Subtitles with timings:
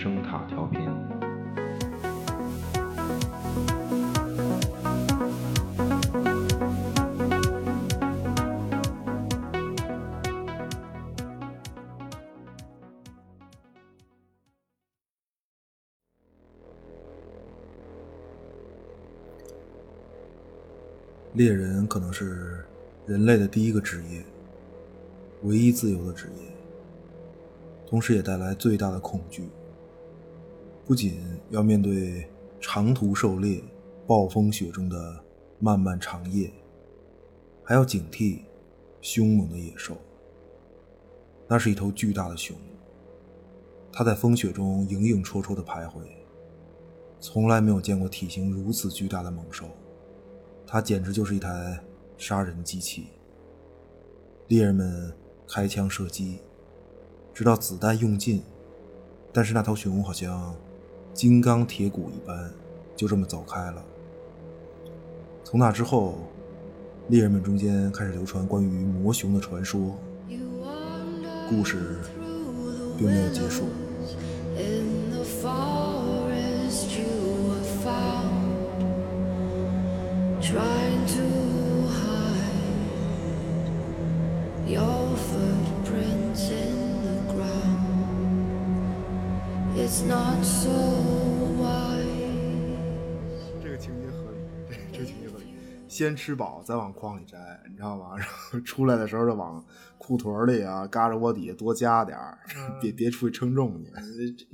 [0.00, 0.80] 声塔调频。
[21.34, 22.62] 猎人可能是
[23.06, 24.22] 人类的第一个职业，
[25.44, 26.42] 唯一自由的职业，
[27.86, 29.48] 同时也带来最大的恐惧。
[30.84, 32.28] 不仅要面对
[32.60, 33.62] 长途狩猎、
[34.06, 35.24] 暴风雪中的
[35.58, 36.52] 漫漫长夜，
[37.62, 38.40] 还要警惕
[39.00, 39.96] 凶猛的野兽。
[41.46, 42.56] 那是一头巨大的熊，
[43.92, 46.02] 它在风雪中影影绰绰的徘徊，
[47.20, 49.66] 从来没有见过体型如此巨大的猛兽。
[50.66, 51.78] 它简直就是一台
[52.16, 53.06] 杀人机器。
[54.48, 55.12] 猎人们
[55.46, 56.38] 开枪射击，
[57.32, 58.42] 直到子弹用尽，
[59.32, 60.54] 但是那头熊好像
[61.14, 62.50] 金刚铁骨一般，
[62.96, 63.84] 就这么走开了。
[65.44, 66.14] 从那之后，
[67.08, 69.96] 猎人们中间开始流传关于魔熊的传说，
[71.48, 71.98] 故事
[72.98, 73.64] 并没有结束。
[80.42, 81.24] trying to
[81.88, 82.26] hide
[84.66, 85.11] your
[89.82, 90.70] It's not so
[91.58, 92.06] wise.
[93.60, 95.46] 这个情节合理，这这个情节合理。
[95.88, 97.36] 先吃饱，再往筐里摘，
[97.68, 98.16] 你知道吗？
[98.16, 99.60] 然后出来的时候就往
[99.98, 102.38] 裤腿里啊、嘎着窝底下多加点儿，
[102.80, 103.90] 别别出去称重去。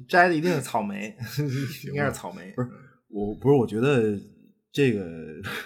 [0.09, 1.15] 摘的一定是草莓，
[1.85, 2.51] 应该是草莓。
[2.57, 2.71] 不是，
[3.09, 4.19] 我不是，我觉得
[4.73, 5.05] 这个。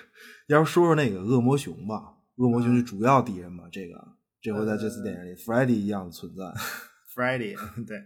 [0.48, 3.62] 要说说那个恶魔熊吧，恶魔熊是主要敌人嘛？
[3.70, 3.94] 这个
[4.40, 6.42] 这回在这次电影里，Freddy 一样的存在。
[7.14, 7.54] Freddy，
[7.86, 8.02] 对，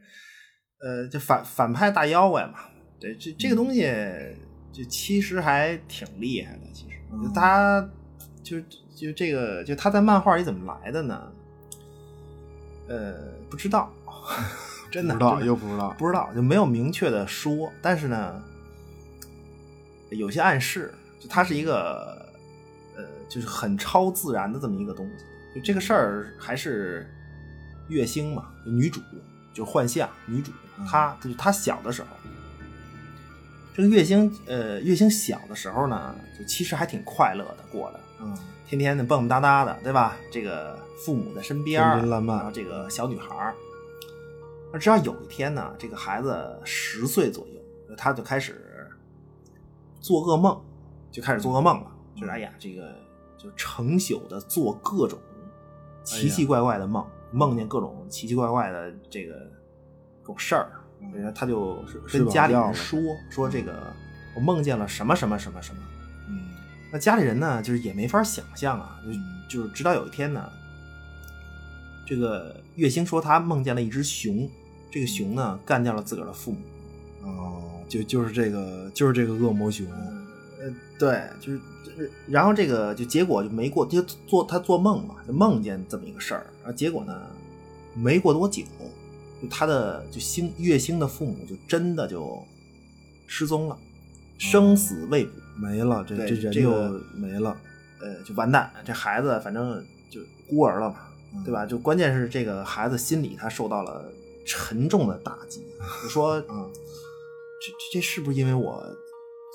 [0.81, 2.55] 呃，就反反派大妖怪嘛。
[2.99, 3.91] 对，这这个东西
[4.73, 6.61] 就其实还挺厉害的。
[6.73, 6.97] 其实
[7.35, 7.89] 他
[8.43, 8.61] 就
[8.95, 11.33] 就这个就他在漫画里怎么来的呢？
[12.89, 13.15] 呃，
[13.51, 13.93] 不知道，
[14.91, 17.73] 真的不知道，又不知道，不知道就没有明确的说。
[17.83, 18.43] 但是呢，
[20.11, 22.33] 有些暗示，就他是一个
[22.97, 23.05] 呃。
[23.29, 27.13] 就是很超自然的这么一个东西，就这个事儿还是
[27.89, 29.01] 月星嘛，女主
[29.57, 30.53] 就幻象女主，
[30.87, 32.09] 她就是她小的时候，
[33.75, 38.37] 这个月星呃月星小的时候呢，就其实还挺快乐的过的，嗯，
[38.67, 40.17] 天天的蹦蹦哒哒的，对吧？
[40.31, 43.55] 这个父母在身边，然后这个小女孩
[44.73, 48.91] 那直到有一天呢，这个孩子十岁左右，他就开始
[50.01, 50.61] 做噩梦，
[51.11, 52.95] 就开始做噩梦了，就是哎呀这个。
[53.39, 55.19] 就成宿的做各种
[56.03, 57.07] 奇奇怪怪的梦，
[57.37, 60.71] 梦见各种奇奇怪怪的这个这种事儿，
[61.35, 62.99] 他就跟家里人说
[63.29, 63.93] 说这个
[64.35, 65.83] 我梦见了什么什么什么什么。
[66.29, 66.49] 嗯，
[66.91, 68.99] 那家里人呢，就是也没法想象啊，
[69.49, 70.51] 就就直到有一天呢，
[72.07, 74.49] 这个月星说他梦见了一只熊，
[74.91, 76.59] 这个熊呢干掉了自个儿的父母。
[77.23, 79.87] 哦，就就是这个就是这个恶魔熊。
[80.67, 81.61] 呃，对，就是。
[82.27, 86.47] 然后这个就结果就没过，就做他做梦嘛，就梦见这么一个事儿。
[86.63, 87.27] 然后结果呢，
[87.95, 88.63] 没过多久，
[89.41, 92.39] 就他的就星月星的父母就真的就
[93.27, 93.79] 失踪了，
[94.37, 96.05] 生死未卜，没了。
[96.07, 96.71] 这这人就
[97.15, 97.57] 没了，
[98.03, 98.71] 呃，就完蛋。
[98.85, 100.97] 这孩子反正就孤儿了嘛，
[101.47, 101.65] 对吧？
[101.65, 104.05] 就关键是这个孩子心里他受到了
[104.45, 105.63] 沉重的打击。
[106.03, 106.71] 就说，嗯，
[107.63, 108.85] 这这是不是因为我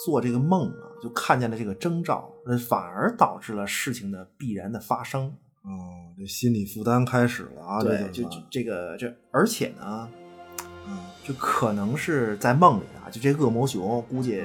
[0.05, 0.87] 做这个梦啊？
[1.01, 5.25] 就看见了这个征兆，那反而导致了事情的必然的发生。
[5.63, 7.83] 哦，这心理负担开始了啊！
[7.83, 10.07] 对，就这个这，而且呢，
[10.87, 14.43] 嗯，就可能是在梦里啊，就这恶魔熊估计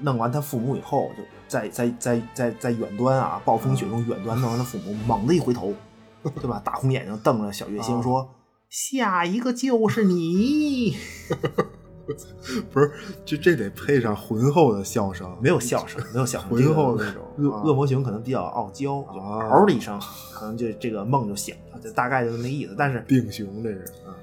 [0.00, 5.74] 弄完他父母以后，就在在在在在远端啊，暴风雪中远端弄完他父母，猛地一回头，
[6.40, 6.60] 对吧？
[6.64, 8.28] 大红眼睛瞪着小月星说
[8.70, 10.96] ：“下一个就是你。”
[12.72, 12.90] 不是，
[13.24, 17.22] 就这得配上浑厚的笑声，没有笑声，没有笑声， 浑厚的那种。
[17.38, 19.98] 恶恶魔熊可能比较傲娇，就嗷的一声，
[20.32, 22.74] 可能就这个梦就醒了，就大概就那意思。
[22.76, 24.16] 但是病熊这是，啊，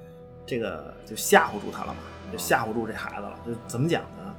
[0.46, 2.00] 这个就吓唬住他了嘛，
[2.32, 3.40] 就吓唬住这孩子了。
[3.46, 4.34] 就怎么讲呢？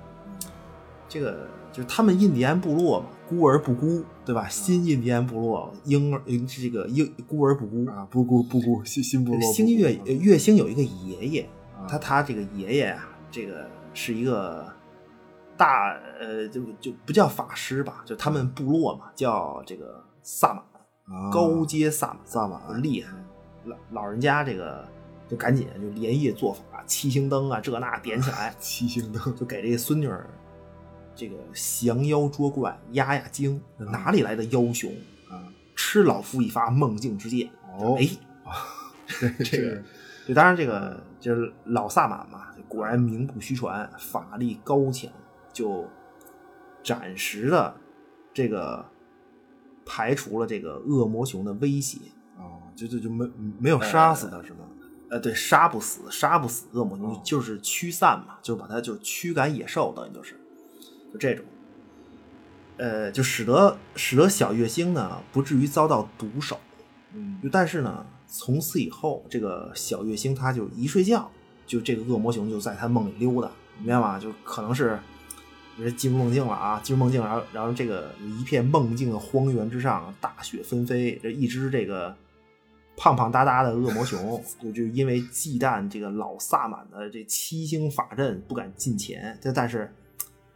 [1.08, 4.48] 这个就是他们印第安部落嘛，孤儿不孤，对吧？
[4.48, 9.40] 新印第安部落婴儿，这个婴孤儿不孤啊，不孤不孤，新新部落。
[9.52, 11.48] 星月月星有一个爷爷，
[11.88, 13.08] 他他这个爷爷啊。
[13.30, 14.66] 这个是一个
[15.56, 23.12] 大呃，就就不叫法师吧，就他们部落嘛，叫这个萨满，高阶萨满，萨满厉害。
[23.64, 24.86] 老老人家这个
[25.28, 30.28] 就赶紧就连夜做法，七星灯啊这那点起来， 七星灯就给这个孙女儿
[31.14, 34.92] 这个降妖捉怪压压惊，哪里来的妖雄
[35.30, 35.48] 啊？
[35.74, 37.50] 吃老夫一发梦境之剑。
[37.78, 38.08] 哦，哎，
[39.44, 39.82] 这个，
[40.28, 45.10] 就当然这个就是老萨满嘛，果然名不虚传，法力高强，
[45.50, 45.88] 就
[46.84, 47.74] 暂时的
[48.34, 48.84] 这个
[49.86, 51.98] 排除了这个恶魔熊的威胁。
[52.36, 53.26] 哦，就就就没
[53.58, 54.58] 没有杀死他是吗？
[55.08, 60.38] 呃，对，杀不死，杀不死恶魔熊，就是驱散嘛，就是把它就是驱赶野兽，等于就是
[61.10, 61.46] 就这种。
[62.76, 66.60] 呃，就使得使得小月星呢不至于遭到毒手。
[67.14, 71.30] 嗯，就但是呢，从此以后，这个小月星他就一睡觉，
[71.66, 74.18] 就这个恶魔熊就在他梦里溜达，明白吗？
[74.18, 74.98] 就可能是
[75.96, 82.14] 进入梦境了啊，进入梦境，然后然后这个一片梦境的荒原之上，大雪纷飞，这一只这个
[82.96, 89.92] 胖胖哒哒的恶魔熊， 就就因为忌惮这个老萨满的这七星法阵，不敢近前，但但是。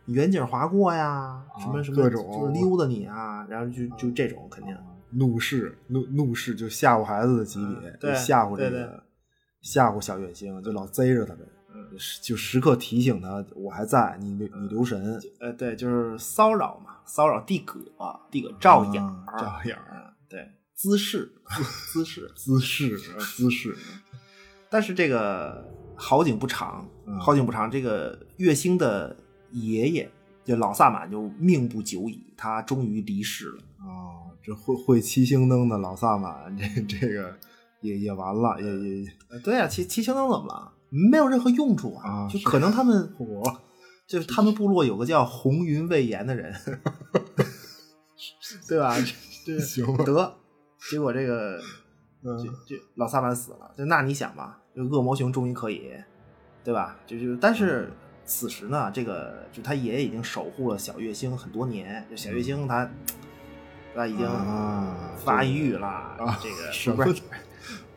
[0.06, 4.76] 远景划过呀，什么什么各种就是溜达你啊，然后就就这种肯定
[5.10, 9.04] 怒视怒怒视就吓唬孩子的级别，就吓唬这对个
[9.62, 11.42] 吓唬小月星，就老贼着他呗，
[12.22, 15.20] 就时刻提醒他我还在，你你留神。
[15.40, 17.80] 呃，对，就是骚扰嘛，骚扰地葛，
[18.30, 21.32] 地葛照眼儿，照眼儿，对， 姿势，
[21.92, 22.98] 姿势，姿势，
[23.36, 23.76] 姿势。
[24.68, 26.88] 但是这个好景不长，
[27.20, 29.16] 好景不长，这个月星的。
[29.52, 30.08] 爷爷，
[30.44, 33.58] 这老萨满就命不久矣，他终于离世了。
[33.80, 37.36] 哦，这会会七星灯的老萨满，这这个
[37.80, 39.06] 也也完了，也也
[39.44, 40.72] 对啊，七七星灯怎么了？
[41.10, 42.28] 没有任何用处啊！
[42.28, 43.60] 就可能他们 我，
[44.06, 46.54] 就是他们部落有个叫红云魏延的人，
[48.68, 48.96] 对吧？
[49.46, 50.34] 这行得，
[50.90, 51.60] 结果这个
[52.22, 55.92] 这这老萨满死了，就那你想吧，这恶魔熊终于可以，
[56.64, 56.96] 对吧？
[57.06, 57.90] 就就但是。
[58.22, 62.06] 此时呢，这个就他爷爷已经守护了小月星很多年。
[62.08, 62.88] 就小月星他，
[63.92, 64.28] 他已经
[65.16, 67.20] 发育了，这个是不是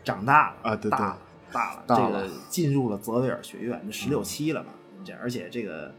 [0.03, 0.75] 长大了啊？
[0.75, 1.17] 对大了，
[1.51, 4.69] 大了，这个进入了泽维尔学院，这十六七了嘛。
[5.05, 5.93] 这而且这个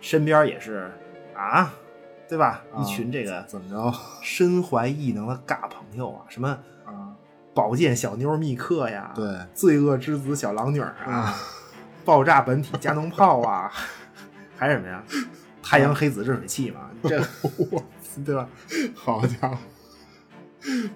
[0.00, 0.90] 身边也是
[1.34, 1.72] 啊，
[2.28, 2.62] 对吧？
[2.78, 3.92] 一群这个怎么着
[4.22, 6.48] 身怀异能的尬朋友啊，什么
[6.84, 7.14] 啊，
[7.54, 11.34] 宝剑小妞密克呀，对，罪恶之子小狼女啊。
[12.02, 13.70] 爆炸本体加农炮啊，
[14.56, 15.02] 还是什么呀？
[15.62, 17.22] 太阳黑子热水器嘛，这
[18.24, 18.48] 对吧？
[18.94, 19.58] 好家伙，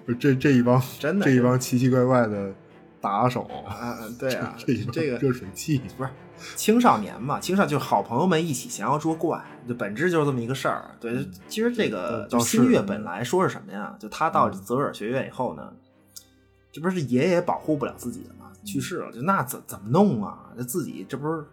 [0.05, 2.53] 不是这这一帮真的这一帮奇奇怪怪的
[3.01, 3.97] 打手啊！
[4.19, 6.09] 对啊，这这个热水器不是
[6.55, 7.39] 青少年嘛？
[7.39, 10.91] 青少就是好朋友们一起想要捉怪，就本质就是这么一个事儿。
[10.99, 13.95] 对，其实这个新月本来说是什么呀？
[13.99, 15.73] 就他到泽尔学院以后呢，
[16.71, 18.51] 这不是爷爷保护不了自己了吗？
[18.63, 20.51] 去世了，就那怎怎么弄啊？
[20.57, 21.45] 这自己这不是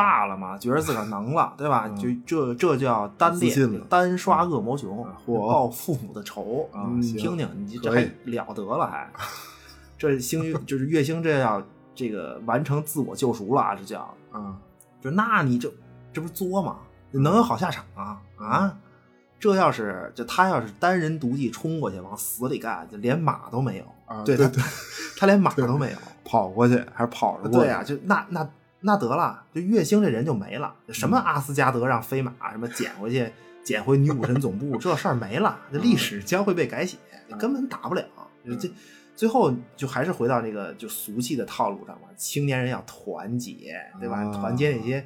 [0.00, 0.56] 大了嘛？
[0.56, 1.86] 觉得自个儿能了， 对吧？
[1.90, 6.88] 就这这叫单练单刷恶魔熊，报父母的仇啊！
[6.94, 8.86] 你听听，你这还了得了？
[8.86, 9.06] 还
[9.98, 11.62] 这星就是月星，这要
[11.94, 14.56] 这个完成自我救赎了啊，这叫啊！
[15.02, 15.70] 就那你这
[16.12, 16.78] 这不是作吗？
[17.12, 18.18] 能有好下场啊？
[18.38, 18.74] 啊！
[19.38, 24.22] 这要是就他要是单人独骑冲过去往死里干，就连马都没有啊！
[24.24, 24.62] 对对对，
[25.18, 25.98] 他连马都没有。
[26.24, 27.58] 跑过去还是跑着过去？
[27.58, 28.48] 对呀，就那那
[28.82, 30.74] 那得了，就月星这人就没了。
[30.88, 33.30] 什么阿斯加德让飞马什么捡回去，
[33.62, 36.96] 捡回女武神总部， 这事儿没了，这历史将会被改写，
[37.38, 38.04] 根本打不了。
[38.44, 38.70] 这
[39.14, 42.08] 最后就还是回到这个就俗气的套路上嘛。
[42.16, 44.24] 青年人要团结，对吧？
[44.32, 45.04] 团结那些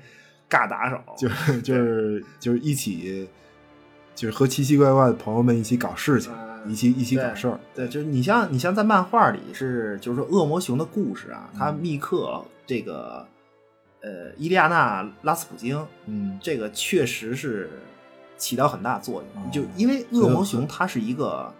[0.48, 3.28] 尬打手， 就是就是就是一起，
[4.14, 6.32] 就是和奇奇怪怪的朋友们一起搞事情。
[6.66, 13.28] 一起一起搞事儿，对，就是你像你像在漫画里是，就是说恶魔熊的故事啊，他密克这个
[14.04, 17.70] 呃伊利亚娜拉斯普京，嗯，这个确实是
[18.37, 21.50] 起到很大作用，就因为恶魔熊它是一个，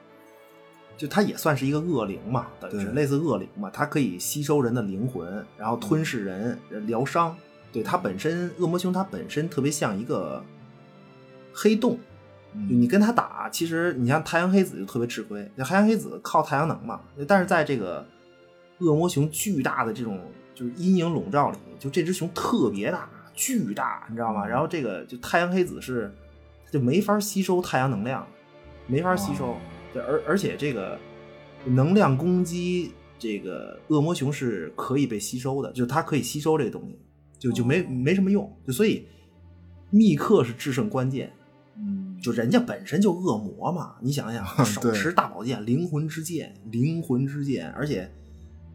[0.99, 7.35] 就它也算是一个恶灵嘛，等于是类似恶灵嘛，它可以吸收人的灵魂，然后吞噬人疗伤，
[7.73, 10.45] 对它本身恶魔熊它本身特别像一个
[11.55, 11.99] 黑洞。
[12.69, 15.51] 就你跟他打，其实你像太阳黑子就特别吃亏。
[15.57, 18.07] 那太阳黑子靠太阳能嘛，但是在这个
[18.79, 20.21] 恶魔熊巨大的这种
[20.55, 24.47] 就是阴影笼罩里，就这只熊特别大，巨大，你知道吗？
[24.47, 26.15] 然后这个就太阳黑子是
[26.71, 28.27] 就没法吸收太阳能量，
[28.87, 29.57] 没法吸收。
[29.93, 30.99] 对，而而且这个
[31.65, 36.99] 能量攻击，这个恶魔熊是可以被吸收的，就是它可以吸收这个东西，
[37.39, 38.51] 就就没没什么用。
[38.67, 39.07] 就所以
[39.91, 41.33] 密克是制胜关键。
[41.77, 48.09] 嗯，就人家本身就恶魔嘛，你想想， 手持大宝剑，灵魂之剑，灵魂之剑，而且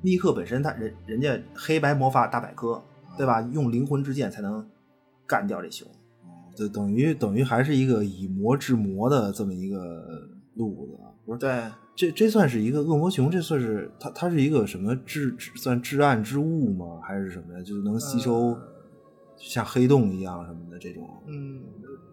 [0.01, 2.81] 密克本身他人人家黑白魔法大百科，
[3.17, 3.41] 对吧？
[3.51, 4.65] 用灵魂之剑才能
[5.27, 5.87] 干掉这熊。
[6.55, 11.39] 就等于等于还是一个以魔制魔的这么一个路子，不是？
[11.39, 11.63] 对，
[11.95, 16.99] 这这算是一个恶魔熊，这算是它它是一个什么至至算至暗之物吗？
[17.01, 17.63] 还是什么呀？
[17.63, 18.57] 就是能吸收，
[19.37, 21.09] 像黑洞一样什么的这种。
[21.27, 21.61] 嗯，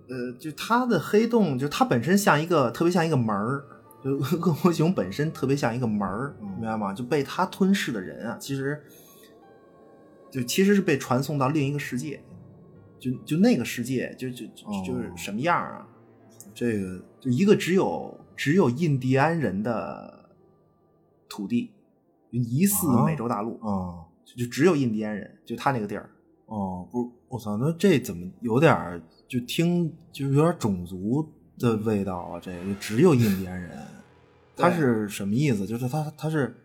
[0.09, 3.76] 呃，就它的黑洞，就它本身像一个特别像一个门儿，就
[4.41, 6.93] 恶魔熊本身特别像一个门儿，明白吗？
[6.93, 8.83] 就被它吞噬的人啊，其实
[10.31, 12.23] 就其实是被传送到另一个世界。
[12.99, 14.47] 就就那个世界，就就
[14.85, 15.87] 就是什么样啊？
[16.55, 20.31] 这个就一个只有只有印第安人的
[21.29, 21.73] 土地，
[22.31, 26.09] 疑似美洲大陆啊，就只有印第安人，就他那个地儿。
[26.47, 32.41] 哦，不，我操，那这怎么有点就听就有点种族的味道啊？
[32.41, 33.71] 这个只有印第安人，
[34.57, 35.67] 他是什么意思？
[35.67, 36.57] 就是他他是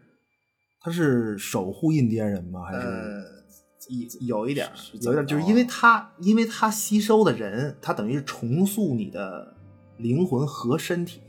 [0.79, 2.63] 他是守护印第安人吗？
[2.63, 3.27] 还是？
[4.21, 4.69] 有有一点，
[5.01, 9.53] 有点，就是因为他，因为他吸收的人，他等于是重塑你的
[9.97, 11.19] 灵魂和身体，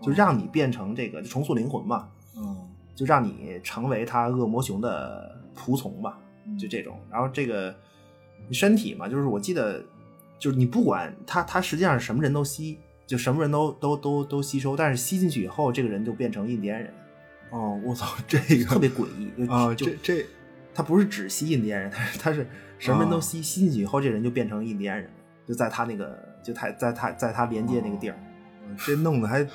[0.00, 6.18] 就让你变成这个，就重塑灵魂嘛，嗯，就让你成为他恶魔熊的仆从吧，
[6.60, 6.96] 就这种。
[7.10, 7.74] 然后这个
[8.52, 9.82] 身体嘛，就是我记得，
[10.38, 12.78] 就是你不管他，他实际上是什么人都吸，
[13.12, 16.90] 就什么人都都都都吸收，但是吸进去以后，这个人就变成印第安人。
[17.50, 20.24] 哦，我操，这个特别诡异啊，这这。
[20.72, 22.46] 他不是只吸印第安人，他是他是
[22.78, 25.10] 什么人都吸，吸进去以后，这人就变成印第安人，
[25.46, 28.16] 就在他那个，就他在他在他连接那个地儿，
[28.78, 29.46] 这弄得还，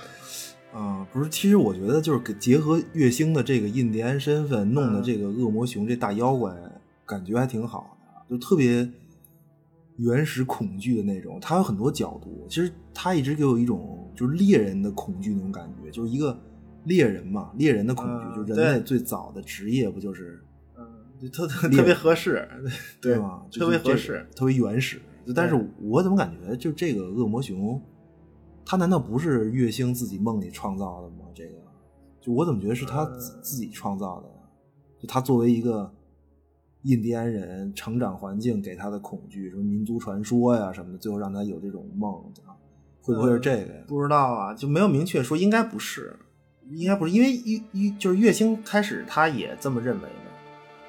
[0.71, 6.53] 啊，不是，其实我觉得就是给结合月星的这个印第安身份，弄的这个恶魔熊这大妖怪，
[7.03, 8.87] 感觉还挺好的，就特别
[9.97, 11.39] 原始恐惧的那种。
[11.39, 16.39] 他有很多角度，其实他一直给我一种就是猎人的恐惧那种感觉，就是一个
[16.85, 20.41] 猎人嘛，猎人的恐惧，就人类最早的职业不就是？
[21.33, 22.47] 特特特别合适，
[23.01, 23.41] 对 吗？
[23.51, 25.01] 特别合适，特别原始。
[25.35, 27.81] 但是我怎么感觉，就这个恶魔熊，
[28.63, 31.25] 他难道不是月星自己梦里创造的吗？
[31.33, 31.55] 这个，
[32.21, 33.03] 就我怎么觉得是他
[33.41, 34.29] 自己创造的？
[34.99, 35.91] 就他作为一个
[36.83, 42.13] 印第安人，成长环境给他的恐惧，什么民族传说呀什么的，最后让他有这种梦
[43.01, 43.83] 会不会是这个呀？
[43.87, 46.17] 不知道啊，就没有明确说，应该不是，
[46.69, 50.09] 应该不是，因为一一就是月星开始他也这么认为的。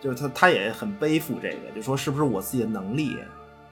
[0.00, 3.16] 就是他，他也很背负这个，就说是不是我自己的能力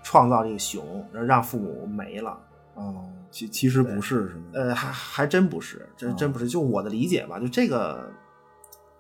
[0.03, 2.37] 创造这个熊，让父母没了？
[2.75, 4.43] 哦，其其实不是，是吗？
[4.55, 6.49] 呃，还还真不是，真真不是。
[6.49, 8.11] 就我的理解吧，就这个，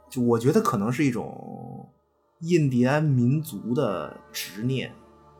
[0.08, 1.88] 就我觉得可能是一种
[2.40, 4.92] 印第安民族的执念，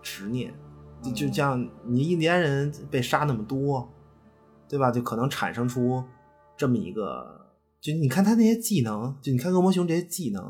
[0.03, 0.55] 执念。
[1.03, 3.89] 就就像你印第安人被杀那么多，
[4.69, 4.91] 对吧？
[4.91, 6.03] 就可能产生出
[6.57, 10.43] 这么一个，就你看他那些技能，就你看恶魔熊这些技能。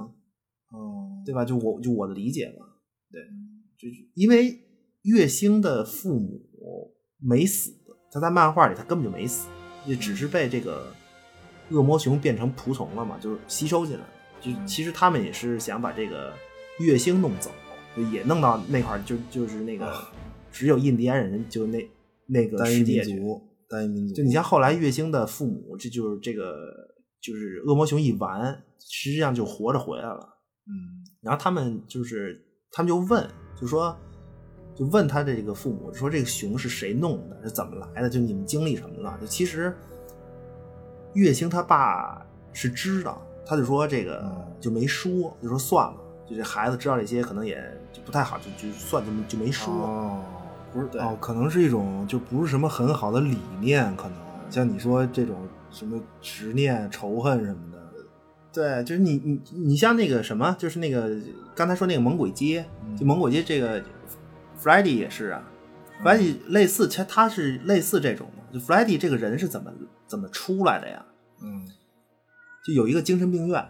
[0.71, 1.45] 哦，对吧？
[1.45, 2.65] 就我就我的理解吧，
[3.11, 3.21] 对，
[3.77, 4.59] 就因为
[5.03, 6.41] 月星的父母
[7.19, 7.73] 没死，
[8.11, 9.49] 他在漫画里他根本就没死，
[9.85, 10.93] 也只是被这个
[11.71, 14.05] 恶魔熊变成仆从了嘛，就是吸收进来。
[14.47, 16.33] 就其实他们也是想把这个
[16.79, 17.51] 月星弄走，
[17.97, 19.93] 就也弄到那块儿，就就是那个
[20.53, 21.91] 只有印第安人就那
[22.27, 24.15] 那个世界族，单一民族。
[24.15, 26.55] 就你像后来月星的父母，这就是这个
[27.21, 30.39] 就是恶魔熊一完，实际上就活着回来了。
[30.69, 33.29] 嗯，然后他们就是，他们就问，
[33.61, 33.97] 就说，
[34.75, 38.09] 就问他的这个父母，说这个熊是谁弄的，是怎么来的？
[38.11, 39.17] 就你们经历什么了？
[39.21, 39.75] 就其实，
[41.15, 44.25] 月星他爸是知道，他就说这个
[44.61, 45.97] 就没说，就说算了，
[46.29, 47.57] 就这孩子知道这些可能也
[47.93, 49.73] 就不太好，就就算就就没说。
[49.73, 50.25] 哦，
[50.73, 54.19] 不是，哦，可能是一种就不是什么很好的理念，可能
[54.51, 55.37] 像你说这种
[55.71, 57.77] 什么执念、仇恨什么的。
[58.53, 61.15] 对，就是你你你像那个什么，就是那个
[61.55, 62.65] 刚才说那个猛鬼街，
[62.99, 63.83] 就猛鬼街这个
[64.57, 65.43] f r e d d y 也是啊
[66.01, 68.59] f r e d d y 类似，其实他是类似这种的。
[68.59, 69.71] 就 f r e d d y 这个人是怎么
[70.07, 71.05] 怎么出来的呀？
[71.43, 71.69] 嗯，
[72.67, 73.65] 就有一个精神病院，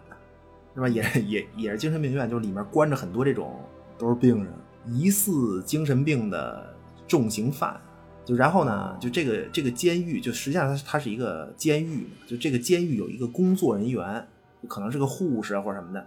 [0.74, 0.88] 是吧？
[0.88, 3.60] 也也也是精神病院，就是里面关着很多这种
[3.98, 4.50] 都是病人，
[4.86, 6.74] 疑似精神病的
[7.06, 7.78] 重刑犯。
[8.24, 14.26] 就然后呢，就这个这个监狱，就实际上它它是一个监狱，就这个监狱有一个工作人员。
[14.68, 16.04] 可能是个护士或者什么的，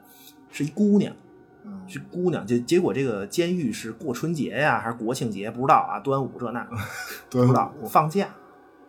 [0.52, 1.16] 是一姑娘，
[1.88, 2.46] 是姑娘。
[2.46, 5.50] 就结果这个监狱是过春节呀，还是国庆节？
[5.50, 6.68] 不知道啊，端午这那，
[7.30, 8.28] 不知道放假。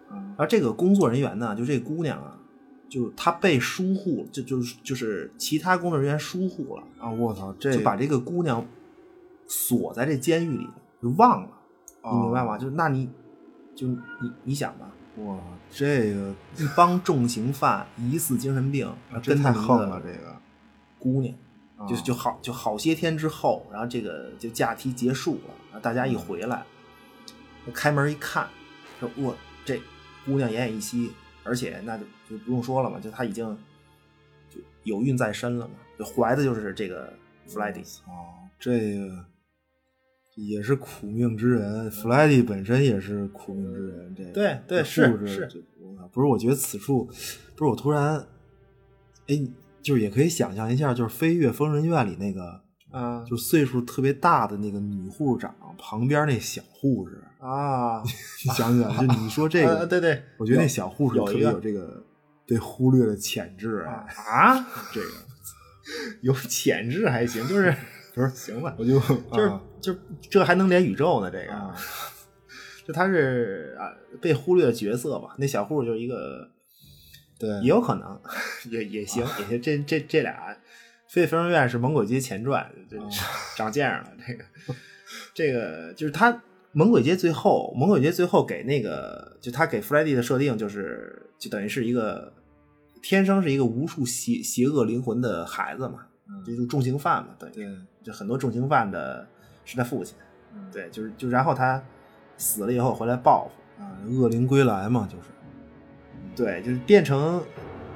[0.08, 2.36] 然后这个工作人员呢，就这姑娘啊，
[2.90, 7.08] 就他被疏忽，就就是就是其他工作人员疏忽了啊！
[7.08, 8.66] 我操，这就把这个姑娘
[9.46, 10.66] 锁在这监狱里，
[11.00, 11.50] 就忘了，
[12.02, 12.58] 你明白吗？
[12.58, 13.08] 就那你
[13.76, 14.90] 就你你想吧。
[15.18, 15.38] 哇，
[15.70, 20.02] 这个一帮重刑犯疑似精神病，啊真太横了。
[20.04, 20.36] 这个
[20.98, 21.32] 姑娘
[21.88, 26.64] 就就好就好些天之后，然后这个就假期结束了，然后大家一回来，
[27.72, 28.48] 开门一看，
[28.98, 29.80] 说我这
[30.26, 31.12] 姑娘奄奄一息，
[31.44, 33.56] 而且那就就不用说了嘛，就他已经
[34.48, 37.12] 就有孕在身了嘛，就怀的就是这个
[37.46, 37.80] 弗莱迪。
[38.06, 39.24] 哦，这个
[40.36, 44.14] 也是苦命之人，弗莱迪本身也是苦命之人。
[44.14, 47.04] 这对对是是不是，我觉得此处
[47.56, 48.26] 不是我突然，
[49.26, 49.36] 哎，
[49.82, 62.04] 就是也可以想象一下，就是《飞越疯人院》里那个，啊就岁数特别大的那个女护士长旁边那小护士，啊，你想想，就你说这个，呃对对，我觉得那小护士特别有有这个
[62.46, 65.06] 被忽略的潜质啊哎，啊，这个
[66.22, 67.74] 有潜质还行，就是
[68.14, 68.74] 就是行吧？
[68.78, 69.96] 我就就是、啊就
[70.28, 71.30] 这还能连宇宙呢？
[71.30, 71.74] 这个，啊
[72.86, 73.88] 就他是啊
[74.20, 75.34] 被忽略的角色吧？
[75.38, 76.50] 那小护士就是一个，
[77.38, 78.20] 对也有可能，
[78.70, 79.62] 也也行，也行。
[79.62, 80.52] 这这这俩，
[81.10, 82.70] 《飞飞人院》是《猛鬼街前传》，
[83.56, 84.10] 长这样了。
[84.26, 84.44] 这个。
[85.34, 86.32] 这个就是他
[86.70, 92.32] 《猛鬼街》最后，《猛鬼街》最后给那个，就他给弗莱迪的设定就是，就等于是一个
[93.02, 96.06] 天生是一个无数邪邪恶灵魂的孩子嘛，
[96.46, 97.66] 这就是重刑犯嘛，等于对，
[98.04, 99.26] 就很多重刑犯的
[99.64, 100.16] 是他父亲，
[100.54, 100.70] 嗯。
[100.72, 101.82] 对，就是就然后他
[102.36, 105.24] 死了以后回来报复，啊，恶灵归来嘛，就是。
[106.36, 107.42] 对，就是变成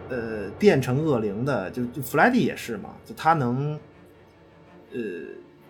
[0.09, 3.79] 呃变成恶灵的，就就弗莱迪也是嘛，就他能
[4.93, 5.01] 呃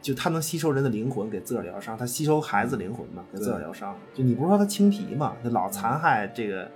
[0.03, 6.71] 就他能吸收人的灵魂给自个儿疗伤，他吸收孩子灵魂嘛给自个儿疗伤，就你不是说他青皮嘛，就老残害这个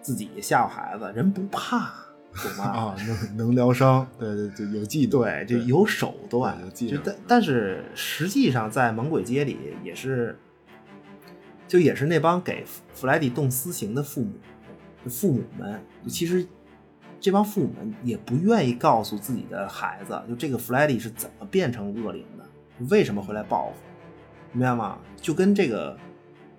[0.00, 1.92] 自己吓唬孩子，人不怕，
[2.34, 2.64] 懂吗？
[2.64, 10.38] 啊，能能疗伤，对对对，有技能，对，就有手段有，技但但是实际上在猛鬼街里也是，
[11.66, 14.32] 就也是那帮给弗弗莱迪动私刑的父母，
[15.04, 16.46] 就父母们，就其实
[17.20, 22.44] 这帮父母们也不愿意告诉自己的孩子，就这个弗莱迪是怎么变成恶灵的，
[22.90, 23.76] 为什么会来报复，
[24.52, 24.98] 明白吗？
[25.16, 25.98] 就跟这个，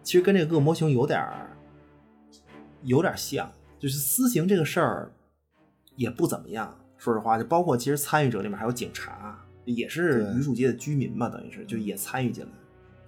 [0.04, 1.50] 其实跟这个恶魔熊有点儿
[2.84, 5.12] 有点像，就是私刑这个事儿
[5.96, 6.78] 也不怎么样。
[6.98, 12.52] 说实话，就包括其实参与者里面还有警察，也是对榆树街的居民嘛，等于是就也参与进来。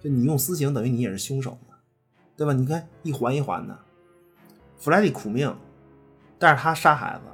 [0.00, 1.76] 就你用私刑，等于你也是凶手嘛，
[2.34, 2.54] 对吧？
[2.54, 3.78] 你看一环一环的，
[4.78, 5.54] 弗莱迪苦命，
[6.38, 7.24] 但是他杀孩子，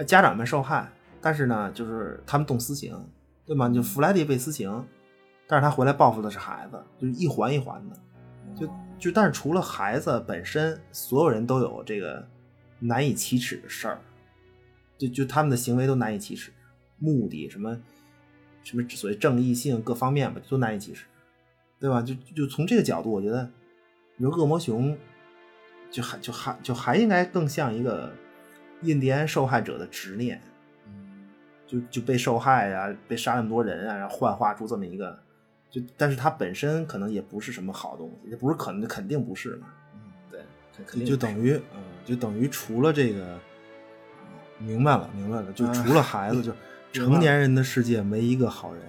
[0.00, 2.98] 呃家长们受害，但是呢，就是他们动私刑，
[3.44, 3.68] 对吗？
[3.68, 4.82] 就弗莱迪被私刑，
[5.46, 7.96] 但是他回来报复的是孩子，就是一环一环的。
[8.56, 8.66] 就
[8.98, 12.26] 就但是除了孩子本身，所有人都有这个
[12.78, 13.98] 难以启齿的事儿，
[14.96, 16.50] 就就他们的行为都难以启齿，
[16.98, 17.78] 目的什么
[18.64, 21.04] 什么所谓正义性各方面吧，都难以启齿，
[21.78, 22.00] 对吧？
[22.00, 23.46] 就就从这个角度，我觉得
[24.16, 24.96] 你说恶魔熊
[25.90, 28.10] 就还就还就还应该更像一个
[28.82, 30.40] 印第安受害者的执念，
[31.66, 35.18] 就就被受害啊、被杀那么多人啊，然后幻化出这么一个，
[35.70, 40.40] 就但是他本身可能也不是什么好东西，也不是可能肯定不是嘛，嗯对，
[40.76, 43.38] 肯肯定就等于，嗯，就等于除了这个，
[44.58, 46.52] 明白了，明白了，就除了孩子，就
[46.92, 48.82] 成年人的世界没一个好人，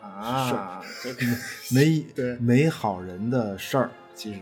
[0.00, 1.26] 啊，这个
[1.70, 4.40] 没对没好人的事儿，其实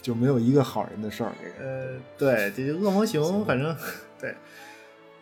[0.00, 1.32] 就没有一个好人的事儿。
[1.42, 3.74] 这个呃，对，这恶魔熊，反正
[4.20, 4.36] 对，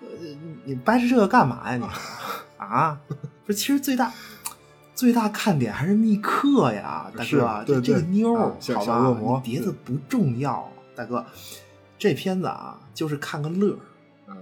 [0.00, 0.06] 呃，
[0.64, 1.76] 你掰扯这个干嘛呀？
[1.76, 1.84] 你
[2.64, 3.00] 啊，
[3.44, 4.12] 不是，其实最大
[4.94, 11.24] 最大看点还是密克呀，大哥，对这这个妞儿啊，小好吧，别的不重要，大哥，
[11.98, 13.78] 这片子啊，就是看个乐儿，
[14.28, 14.36] 嗯，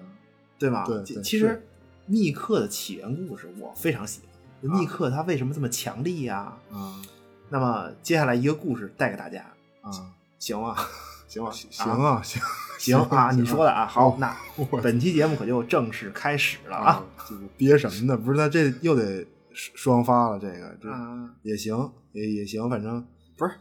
[0.58, 0.84] 对吧？
[0.86, 1.66] 对对其其实
[2.06, 4.78] 密克的起源故事我非常喜欢。
[4.78, 7.02] 密克他为什么这么强力呀、啊
[7.50, 9.44] 那么接下来一个故事带给大家，
[9.82, 9.90] 啊，
[10.38, 10.74] 行吗？
[11.34, 11.50] 行吗？
[11.52, 12.42] 行啊，行
[12.78, 16.84] 行啊，你说的啊，好，那 我本期节目可就正式开始了啊。
[16.92, 18.16] 啊，这个憋什么呢？
[18.16, 21.76] 不是，那这又得双发了，这个这啊，也行，
[22.12, 23.04] 也也行，反正
[23.36, 23.52] 不是，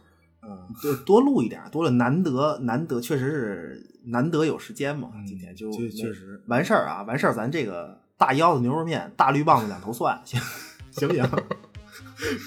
[0.42, 5.10] 嗯，就多录一点，多了难得难得，确实是难得有时间嘛。
[5.14, 10.40] 嗯今天就确确实完事儿啊，完事儿，咱这个大腰子牛肉面，大绿棒子两头蒜，行
[10.92, 11.28] 行不行？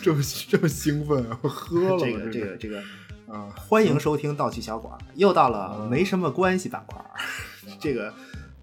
[0.04, 2.82] 这么这么兴奋啊，我喝了这个这个这个，
[3.28, 7.12] 啊，欢迎收听盗趣小馆儿，又到了嗯没什么关系板块儿。
[7.78, 8.14] 这个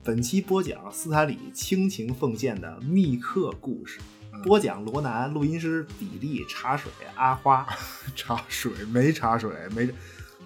[0.02, 4.00] 本期播讲斯坦李倾情奉献的密克故事，
[4.32, 7.66] 嗯播讲罗南，录音师比利、茶水、阿花。
[8.16, 9.86] 茶水没茶水没，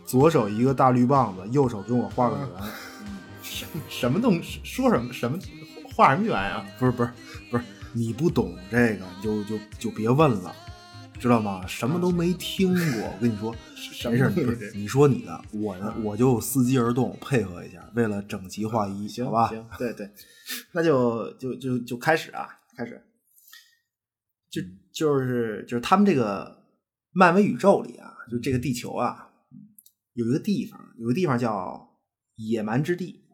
[0.04, 2.48] 左手一个大绿棒子，右手跟我画个圆，
[3.40, 4.61] 什什么东西？
[4.64, 5.38] 说什么什么
[5.94, 6.66] 画什么圆啊？
[6.76, 7.11] 不是不是
[7.52, 10.52] 不是，你不懂这个，你就就就别问了，
[11.18, 11.66] 知道吗？
[11.66, 19.48] 什么都没听过， 我跟你说，什没事，么东西你你说你的，我呢我就伺机而动，配合一下，为了整齐划一，行好吧？
[19.48, 20.11] 行，对对，
[20.72, 23.02] 那就就就就开始啊，开始。
[24.50, 26.64] 就就是就是他们这个
[27.12, 29.31] 漫威宇宙里啊，就这个地球啊，
[30.14, 31.98] 有一个地方，有个地方叫
[32.37, 33.24] 野蛮之地。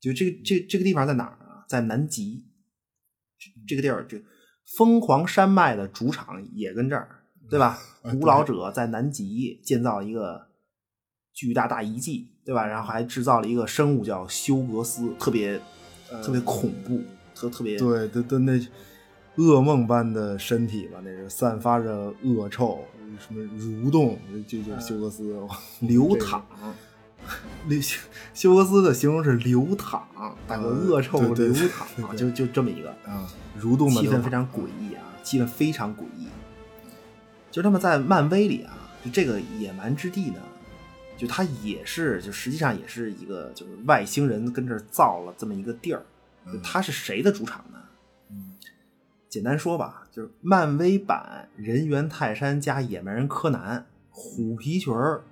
[0.00, 1.64] 就这个这这个地方在哪儿啊？
[1.68, 2.46] 在南极。
[3.66, 4.22] 这个地儿，这
[4.76, 7.19] 疯狂山脉的主场也跟这儿，
[7.50, 7.78] 对吧？
[8.02, 10.46] 古老者在南极建造一个
[11.34, 12.64] 巨大大遗迹，对吧？
[12.66, 15.60] 然后还制造了一个生物叫休格斯，特别
[16.22, 17.02] 特别恐怖，
[17.34, 18.52] 特特别对对对，那
[19.36, 22.78] 噩梦般的身体吧，那是散发着恶臭，
[23.18, 25.36] 什么蠕动，就就是休格斯
[25.80, 26.44] 流淌。
[27.68, 28.00] 流 休
[28.32, 30.08] 休格斯的形容是流淌，
[30.48, 36.26] 大哥恶臭流淌，就就这么一个啊，蠕动的气氛非常诡异啊，气氛非常诡异。
[37.50, 38.72] 就那么在漫威里啊，
[39.04, 40.40] 就这个野蛮之地呢，
[41.16, 46.02] 就它也是，就实际上也是一个，就是外星人跟这儿造了这么一个地儿。
[46.62, 47.78] 它是谁的主场呢？
[48.30, 48.54] 嗯，
[49.28, 55.22] 简单说吧，就是漫威版人猿泰山加野蛮人柯南，虎皮裙儿，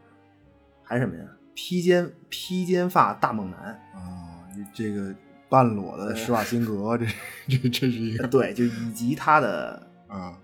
[0.83, 1.25] 还是什么呀？
[1.55, 3.61] 披肩披肩发大猛男
[3.95, 5.13] 啊，这个
[5.49, 7.07] 半裸的施瓦辛格，这
[7.49, 10.39] 这这是一个 对，就以及他的啊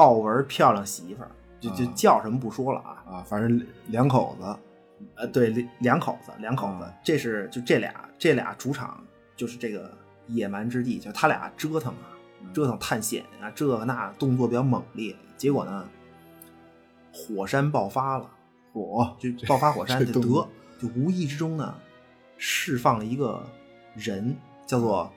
[0.00, 3.04] 豹纹漂亮媳妇儿，就就叫什么不说了啊。
[3.06, 4.56] 啊，反正两口子，
[5.16, 9.04] 呃，对，两口子，两口子，这是就这俩这俩主场
[9.36, 9.92] 就是这个
[10.26, 12.16] 野蛮之地，就他俩折腾啊，
[12.54, 15.86] 折腾探险啊，这个那动作比较猛烈，结果呢，
[17.12, 18.30] 火山爆发了。
[18.72, 20.20] 火就爆发火山，就得
[20.80, 21.74] 就无意之中呢，
[22.38, 23.44] 释放了一个
[23.94, 24.34] 人，
[24.64, 25.12] 叫做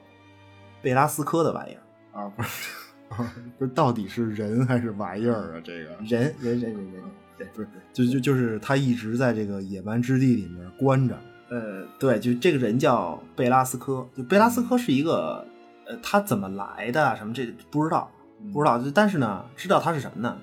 [0.82, 1.80] 贝拉斯科的玩意儿。
[2.20, 2.83] 啊，不是，
[3.58, 5.60] 不是，到底是人还是玩意儿啊？
[5.64, 7.02] 这个人人人人人，
[7.38, 11.18] 对，不是，就就就是他一直在这个野蛮之地里面关着。
[11.50, 15.46] 呃，对，就这个人叫贝拉斯科，就贝拉斯科是一个，
[15.86, 18.10] 呃，他怎么来的什么这不知道，
[18.52, 20.36] 不知道，但是呢，知道他是什么呢？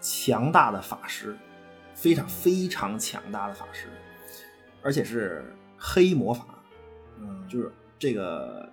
[0.00, 1.36] 强大的法师。
[1.94, 3.86] 非常非常强大的法师，
[4.82, 5.44] 而且是
[5.76, 6.46] 黑魔法，
[7.20, 8.68] 嗯，就是这个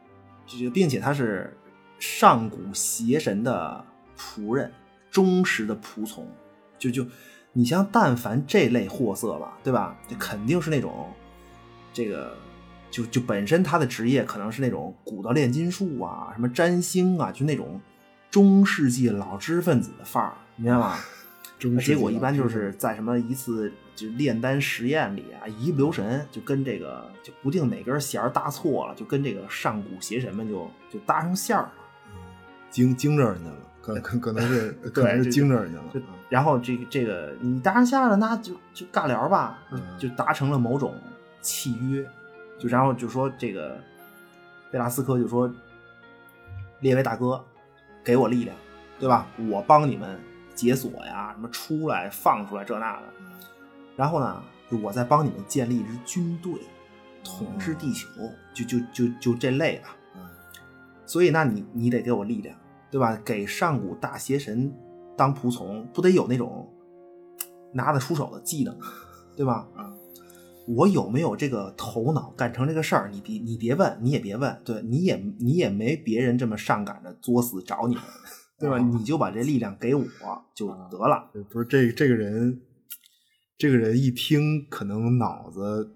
[0.47, 1.55] 这个，并且他是
[1.99, 3.85] 上古邪神的
[4.17, 4.71] 仆人，
[5.11, 6.27] 忠实的仆从。
[6.77, 7.05] 就就
[7.53, 9.97] 你像但凡这类货色吧，对吧？
[10.07, 11.11] 就肯定是那种
[11.91, 12.35] 这个
[12.89, 17.79] 就就本身他的职业可能是那种古道炼金术啊，什么占星啊，就那种
[18.31, 20.97] 中世纪老知识分子的范儿，明白吗？
[21.83, 31.69] 结果一般就是在什么一次就炼丹实验里啊，一不留神就跟这个就不定哪根弦搭错了，就跟这个上古邪神们就就搭上线了，
[32.69, 36.01] 惊惊着人家了，可可可能是 可能是惊着人家了。
[36.29, 39.59] 然后这个这个你搭上线了，那就就尬聊吧，
[39.97, 40.95] 就达成了某种
[41.41, 42.05] 契约，
[42.57, 43.77] 就然后就说这个
[44.71, 45.51] 贝拉斯科就说，
[46.79, 47.43] 列位大哥，
[48.03, 48.55] 给我力量，
[48.99, 49.27] 对吧？
[49.49, 50.19] 我帮你们。
[50.55, 53.03] 解锁呀，什么出来放出来这那的，
[53.95, 56.51] 然后呢，就我再帮你们建立一支军队，
[57.23, 58.09] 统治地球，
[58.53, 59.95] 就就就就这类吧。
[61.09, 62.55] 所以那你你得给我力量，
[62.91, 63.19] 对吧？
[63.25, 64.71] 给上古大邪神
[65.17, 66.71] 当仆从，不得有那种
[67.73, 68.77] 拿得出手的技能，
[69.35, 69.67] 对吧？
[70.67, 73.09] 我有没有这个头脑干成这个事儿？
[73.11, 77.97] 你别你别问，你也别问，对，你也你也没别人这么上赶着作死找你。
[78.59, 78.77] 对吧？
[78.77, 80.03] 你就把这力量给我
[80.53, 81.31] 就得了。
[81.49, 82.61] 不是这这个人，
[83.57, 85.95] 这个人一听可能脑子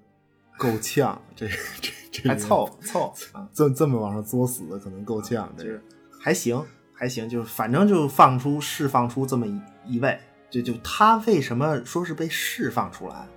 [0.58, 1.48] 够呛，这
[1.82, 3.14] 这这还凑凑
[3.54, 5.52] 这这么往上作死的可能够呛。
[5.58, 5.84] 就是
[6.22, 6.64] 还行
[6.94, 13.28] 还行，就是反正就放出释放出这么一一位，就就他为什么说是被释放出来，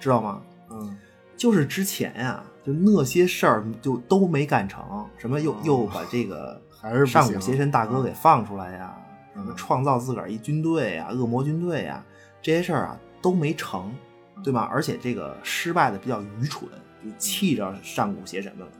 [0.00, 0.42] 知道吗？
[0.70, 0.98] 嗯，
[1.36, 6.60] 就是之前呀，就那些事儿就都没干成，什么又又把这个。
[6.82, 8.92] 还是上古邪神大哥给放出来呀，
[9.36, 12.04] 什么创造自个儿一军队呀，恶魔军队呀，
[12.42, 13.94] 这些事儿啊都没成，
[14.42, 14.68] 对吧？
[14.70, 16.70] 而且这个失败的比较愚蠢，
[17.04, 18.72] 就气着上古邪神们了。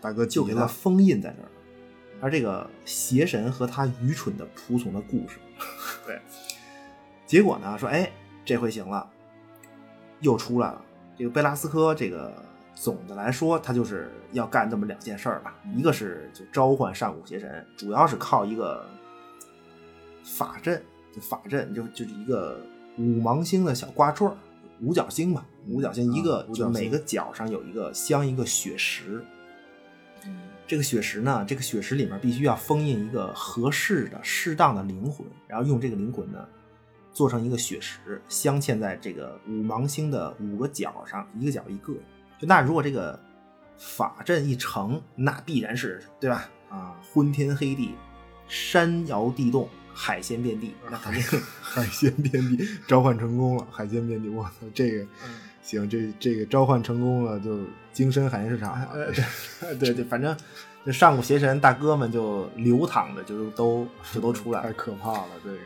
[0.00, 1.48] 大哥就给他封印在这儿，
[2.20, 5.38] 而这个邪神和他愚蠢的仆从的故事，
[6.06, 6.20] 对。
[7.26, 8.10] 结果呢，说哎，
[8.44, 9.08] 这回行了，
[10.20, 10.84] 又出来了。
[11.16, 12.32] 这个贝拉斯科这个。
[12.72, 15.54] 总的来说，他就是要干这么两件事儿吧。
[15.74, 18.88] 一个是就召唤上古邪神，主要是靠一个
[20.24, 20.82] 法阵，
[21.12, 22.58] 就法阵就就是一个
[22.96, 24.26] 五芒星的小挂坠
[24.80, 29.24] 五角星嘛，五角星一个，就每个角上有一个镶一个血石。
[30.66, 36.46] 这个血石呢，这个血石里面必须要封印一个合适的、适当的灵魂，然后用这个灵魂呢
[37.12, 41.92] 做成一个血石，镶嵌在这个五芒星的五个角上，一个角一个。
[42.38, 43.18] 就那如果这个
[43.76, 46.48] 法阵一成，那必然是对吧？
[46.68, 47.96] 啊，昏天黑地，
[48.46, 51.22] 山摇地动，海鲜遍地， 那肯定
[51.60, 55.06] 海鲜遍地，召唤成功了， 海鲜遍地，我操，这个
[55.62, 57.58] 行，这这个召唤成功了，就
[57.92, 58.88] 精深海鲜市场了。
[58.92, 60.36] 呃， 对对，反正
[60.86, 64.66] 就上古邪神大哥们就流淌着，就都就都出来了。
[64.66, 65.58] 太可怕了，这个。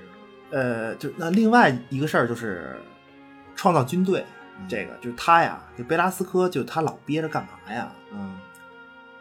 [0.51, 2.77] 呃，就那另外一个事儿就是
[3.57, 4.25] 创造军队，
[4.69, 7.93] 这个就是他呀，就贝拉斯科，就他老憋着干嘛呀？
[8.13, 8.39] 嗯，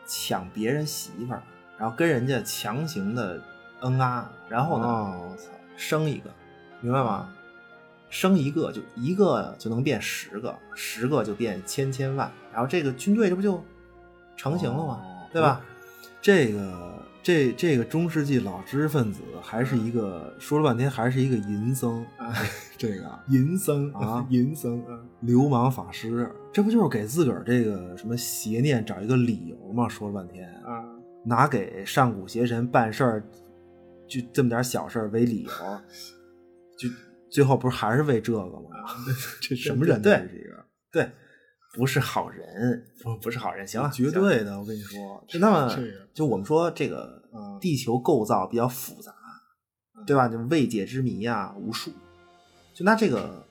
[0.05, 1.41] 抢别人媳妇儿，
[1.77, 3.41] 然后跟人家强行的
[3.83, 6.29] 嗯啊，然后呢，哦，我操，生一个，
[6.81, 7.29] 明白吗？
[8.09, 13.63] 生一个就一个就能变十个，十个就变千千万，然后这个军队这不就
[14.37, 15.01] 成型了吗？
[15.03, 15.61] 哦对吧？
[16.21, 16.93] 这个
[17.23, 22.05] 这这个中世纪老知识分子还是一个说了半天还是一个淫僧，
[22.77, 29.89] 这个啊淫僧啊淫僧，啊流氓法师，这不就是给自个儿这个什么邪念找一个理由吗？
[29.89, 30.85] 说了半天，啊，
[31.23, 33.23] 拿给上古邪神办事儿，
[34.13, 35.49] 就这么点小事儿为理由，
[36.77, 36.87] 就
[37.31, 38.69] 最后不是还是为这个吗？
[39.41, 40.03] 这什么人呢？
[40.03, 41.11] 对这是一个对，
[41.73, 43.67] 不是好人，不不是好人。
[43.67, 45.75] 行了，绝对的，我跟你说，就那么，
[46.13, 49.11] 就我们说这个嗯地球构造比较复杂，
[50.05, 50.27] 对吧？
[50.27, 51.91] 就未解之谜啊无数。
[52.75, 53.43] 就那这个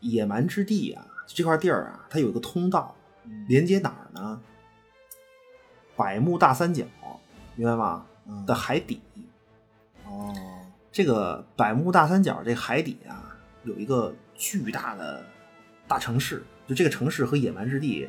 [0.00, 2.96] 野蛮之地啊，这块地儿啊，它有一个通道，
[3.48, 4.40] 连接哪儿呢？
[5.94, 6.86] 百慕大三角，
[7.54, 8.06] 明白吗？
[8.26, 9.02] 嗯的海底。
[10.06, 10.34] 哦，
[10.90, 15.24] 这个百慕大三角这海底啊，有一个巨大的
[15.88, 18.08] 大城市，就这个城市和野蛮之地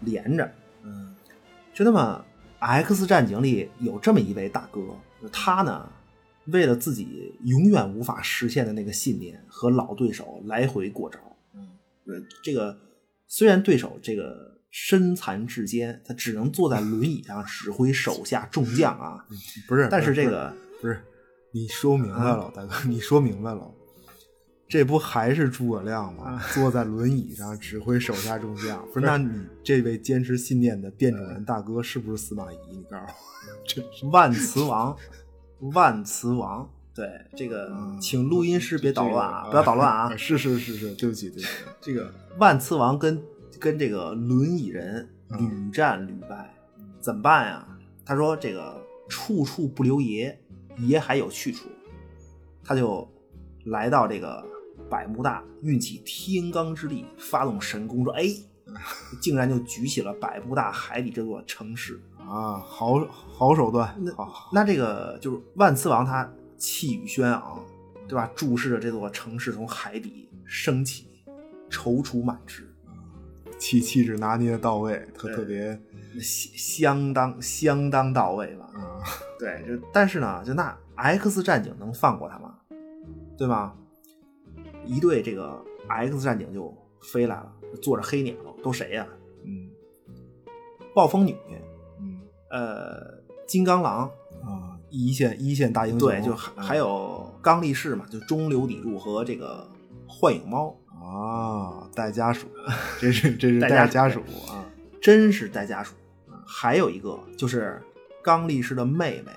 [0.00, 0.50] 连着。
[0.82, 1.14] 嗯
[1.72, 2.24] 就那么，
[2.64, 4.80] 《X 战警》里有这么一位大哥，
[5.32, 5.88] 他呢，
[6.46, 11.18] 为了自己永远无法实现的那个信念，和老对手来回过招。
[11.54, 11.68] 嗯
[12.06, 12.76] 呃，这个
[13.28, 19.24] 虽然对手这个身残志坚，他只能坐在轮椅上指挥手下众将啊，
[19.68, 21.00] 不是，但是这个不是，
[21.52, 23.70] 你说明白了，大哥， 你说明白了，
[24.68, 26.40] 这不还是诸葛亮吗？
[26.54, 28.84] 坐在轮椅上指挥手下众将。
[28.92, 32.56] 不是，那你这位坚持信念的变种人大哥是不是司马懿？
[32.70, 33.08] 你告诉我，
[33.66, 34.96] 这是万磁王，
[35.74, 36.68] 万磁王。
[36.92, 40.16] 对这个，请录音师别捣乱啊，不要捣乱啊！
[40.16, 41.48] 是是是是，对不起对不起，
[41.80, 43.22] 这个万磁王跟
[43.60, 46.52] 跟这个轮椅人屡战屡败，
[47.00, 47.66] 怎么办呀？
[48.04, 50.36] 他说这个处处不留爷，
[50.78, 51.68] 爷还有去处，
[52.64, 53.06] 他就
[53.64, 54.44] 来到这个
[54.88, 58.24] 百慕大，运起天罡之力，发动神功，说哎，
[59.20, 62.00] 竟然就举起了百慕大海底这座城市。
[62.18, 67.64] 啊，好好手段，好好那这个就是万磁王，他气宇轩昂，
[68.06, 68.30] 对吧？
[68.36, 71.08] 注视着这座城市从海底升起，
[71.68, 72.69] 踌躇满志，
[73.60, 75.78] 气气质拿捏到位，特特别
[76.20, 78.64] 相相当相当到位吧？
[78.74, 79.04] 啊，
[79.38, 82.56] 对，就但是呢，就那 X 战警能放过他吗？
[83.36, 83.74] 对吗？
[84.84, 86.74] 一队这个 X 战警就
[87.12, 89.06] 飞来了，坐着黑鸟，都谁呀、
[89.44, 89.70] 嗯
[90.94, 91.36] 暴风女，
[92.00, 92.20] 嗯
[92.50, 94.10] 呃，金刚狼，
[94.42, 99.68] 啊，一线一线大英雄，对，就还还有刚力士嘛，就中流砥柱和这个
[100.08, 102.46] 幻影猫，啊，带家属，
[103.00, 104.64] 这是这是带带家家属啊，
[105.00, 105.94] 真是带家属。
[106.46, 107.80] 还有一个就是
[108.22, 109.32] 刚力士的妹妹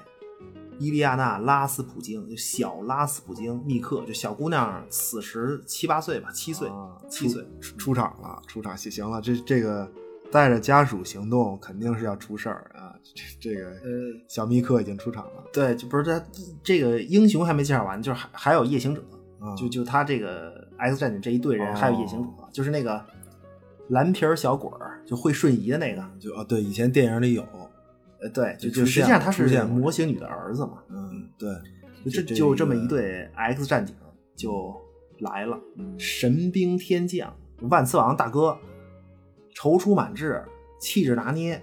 [0.80, 7.48] 伊利亚娜·拉斯普京，就小拉斯普京密克，就小姑娘，此时七八岁吧，七岁，啊七岁。
[7.62, 9.90] 出出场了，出场行行了，这这个
[10.32, 12.98] 带着家属行动肯定是要出事儿啊，
[13.40, 13.80] 这这个呃，
[14.28, 16.22] 小密克已经出场了，对，就不是他
[16.64, 19.04] 这个英雄还没介绍完，就是还还有夜行者，
[19.44, 23.04] 啊就就他这个 X 战警这一队人，哦还有夜行者，就是那个
[23.90, 26.02] 蓝皮儿小鬼儿，就会瞬移的那个。
[26.20, 27.46] 就啊，对，以前电影里有，
[28.22, 30.82] 呃，对，就就就实际上他是魔形女的儿子嘛。
[30.90, 31.50] 嗯，对，
[32.06, 33.94] 就这这就这么一队 X 战警
[34.36, 34.74] 就
[35.20, 37.36] 来了，嗯神兵天降，
[37.70, 38.58] 万磁王大哥，
[39.56, 40.42] 踌躇满志，
[40.80, 41.62] 气质拿捏，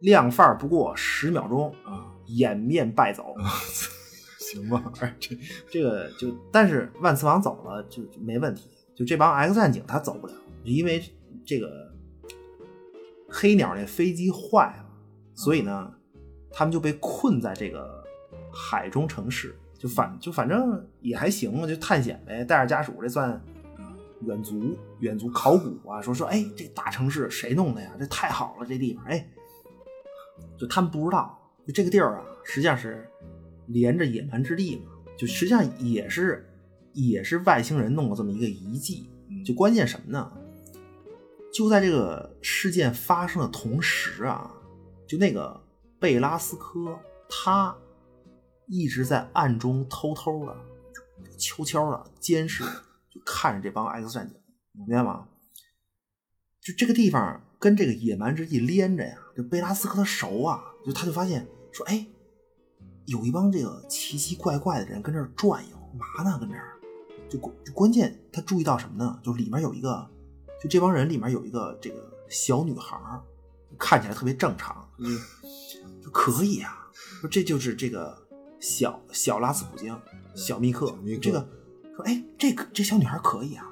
[0.00, 3.34] 亮范儿不过十秒钟，啊，掩面败走。
[4.50, 5.36] 行吧， 哎，这
[5.70, 10.34] 这个就，但是万磁王走了就就没问题，就这帮 X 战警他走不了，
[10.64, 11.02] 因为
[11.44, 11.92] 这个
[13.28, 14.86] 黑鸟那飞机坏了，
[15.34, 15.92] 所以呢，
[16.50, 18.02] 他们就被困在这个
[18.52, 23.40] 海中城市，就反就反正也还行嘛，就探险呗，带着家属，这算
[24.22, 27.92] 远足远足考古啊，说说哎，这大城市谁弄的呀？
[27.98, 29.26] 这太好了，这地方哎，
[30.58, 33.08] 就他们不知道，就这个地儿啊，实际上是
[33.72, 36.46] 连着野蛮之地嘛，就实际上也是
[36.92, 39.08] 也是外星人弄了这么一个遗迹。
[39.44, 40.32] 就关键什么呢？
[41.52, 44.52] 就在这个事件发生的同时啊，
[45.06, 45.60] 就那个
[45.98, 47.76] 贝拉斯科他
[48.66, 50.56] 一直在暗中偷偷的、
[51.38, 52.64] 悄悄的监视，
[53.08, 54.36] 就看着这帮 X 战警，
[54.72, 55.28] 明白吗？
[56.60, 62.06] 就这个地方跟这个野蛮之地连着呀，这贝拉斯科他熟啊，就他就发现说，哎，
[63.06, 66.38] 有一帮这个奇奇怪怪的人跟这儿转悠，嘛呢？
[66.38, 66.76] 跟这儿，
[67.28, 69.18] 就关就关键他注意到什么呢？
[69.22, 70.08] 就里面有一个，
[70.62, 71.96] 就这帮人里面有一个这个
[72.28, 72.98] 小女孩，
[73.78, 75.18] 看起来特别正常，嗯，
[76.02, 78.16] 就可以啊，说这就是这个
[78.60, 79.98] 小小拉斯普京，
[80.34, 81.48] 小密克，小密克这个
[81.96, 83.64] 说，哎，这个这小女孩可以啊，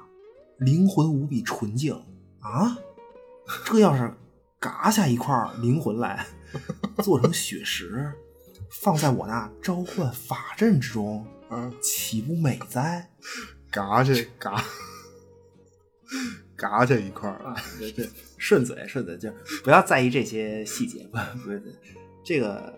[0.57, 1.93] 灵魂无比纯净
[2.39, 2.77] 啊，
[3.65, 4.13] 这要是
[4.59, 6.25] 嘎下一块灵魂来，
[7.03, 8.13] 做成血石，
[8.71, 13.09] 放在我那召唤法阵之中，啊，岂不美哉？
[13.71, 14.63] 嘎这嘎
[16.55, 19.31] 嘎这一块儿啊，对对，顺嘴顺嘴，就
[19.63, 21.61] 不要在意这些细节，不 不是
[22.23, 22.77] 这个。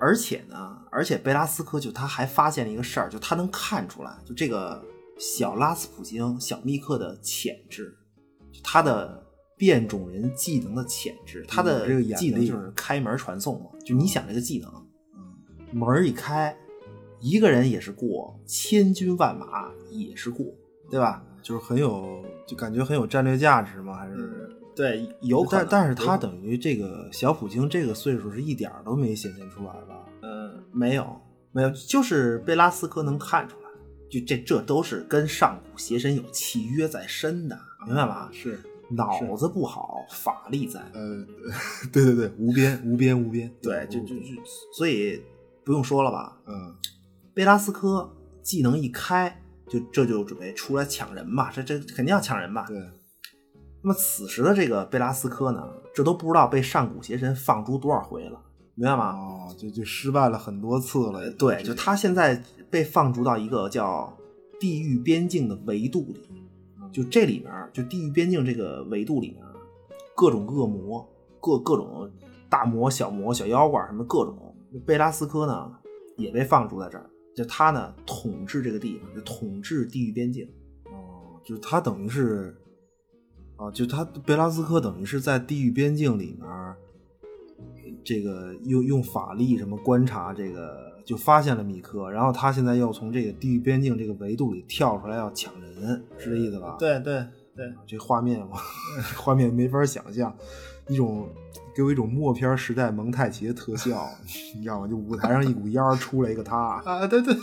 [0.00, 4.84] 而且呢，而且贝拉斯科就他还发现了一个事儿，就他能看出来，就这个
[5.16, 7.96] 小拉斯普京小密克的潜质，
[8.64, 9.24] 他的
[9.56, 13.70] 变种人技能的潜质，他的这个技能就是开门传送嘛。
[13.86, 14.81] 就你想这个技能，
[15.72, 16.56] 门一开，
[17.20, 20.46] 一个人也是过，千军万马也是过，
[20.90, 21.24] 对吧？
[21.42, 23.94] 就是很有，就感觉很有战略价值吗？
[23.96, 24.48] 还是？
[24.74, 30.06] 对，有可能但但是他等于这个小普京这个岁数是一点儿都没显现出来吧？
[30.22, 33.68] 呃，没有，没有，就是贝拉斯科能看出来，
[34.08, 38.30] 就这这都是跟上古邪神有契约在身的，明白吗？
[38.32, 38.58] 是，
[38.88, 40.80] 脑子不好，法力在。
[40.94, 41.26] 呃，
[41.92, 45.20] 对对对，无边无边无边，对，就就就，所以
[45.64, 46.38] 不用说了吧？
[46.46, 46.74] 嗯，
[47.34, 52.64] 贝拉斯科技能一开，就这就准备出来抢人吧，这这肯定要抢人吧？
[52.66, 52.76] 对，
[53.82, 55.62] 那么此时的这个贝拉斯科呢，
[55.94, 58.40] 这都不知道被上古邪神放逐多少回了，
[58.74, 59.14] 明白吗？
[59.14, 64.12] 哦，就就失败了很多次了，对，就他现在被放逐到一个叫
[64.58, 66.28] 地狱边境的维度里，
[66.92, 69.44] 就这里面，就地狱边境这个维度里面，
[70.16, 71.08] 各种恶魔，
[71.40, 72.10] 各各种
[72.48, 74.51] 大魔、小魔、小妖怪什么各种。
[74.80, 75.72] 贝拉斯科呢
[76.16, 80.48] 也被放逐在这儿，就他呢统治这个地方，就统治地域边境。
[80.86, 82.56] 哦，就是他等于是，
[83.56, 86.48] 啊，就他贝拉斯科等于是在地狱边境里面，
[88.04, 98.56] 这个用用法力什么观察这个，就发现了米克，然后他现在要从这个地狱边境这个维度里跳出来要抢人，是这意思吧？，对对对，这画面我
[99.16, 100.34] 画面没法想象，
[100.88, 101.28] 一种
[101.74, 104.08] 给我一种默片时代蒙太奇的特效，
[104.54, 104.86] 你知道吗？
[104.88, 107.34] 就舞台上一股烟儿出来一个他，啊，对对，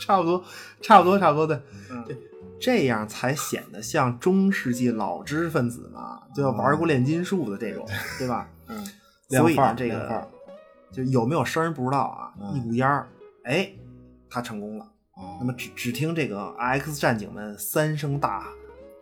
[0.00, 0.42] 差不多，
[0.80, 1.60] 差不多，差不多，对，
[2.06, 2.16] 对
[2.58, 7.86] 这样才显得像中世纪老知识分子嘛，就要玩过炼金术的这种，
[8.18, 8.48] 对吧？
[8.68, 8.84] 嗯，
[9.28, 10.26] 所以呢，这个
[10.90, 13.08] 就有没有声儿不知道啊，嗯一股烟儿，
[13.44, 13.70] 哎，
[14.30, 14.84] 他成功了。
[15.14, 18.52] 哦那么只只听这个 X 战警们三声大喊，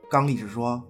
[0.09, 0.81] 刚力士说：“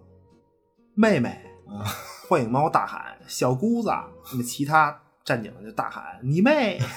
[0.94, 1.85] 妹妹。”啊
[2.29, 3.90] 幻影猫大喊：“小姑子！”
[4.33, 6.79] 那么其他战警就大喊：“你妹！”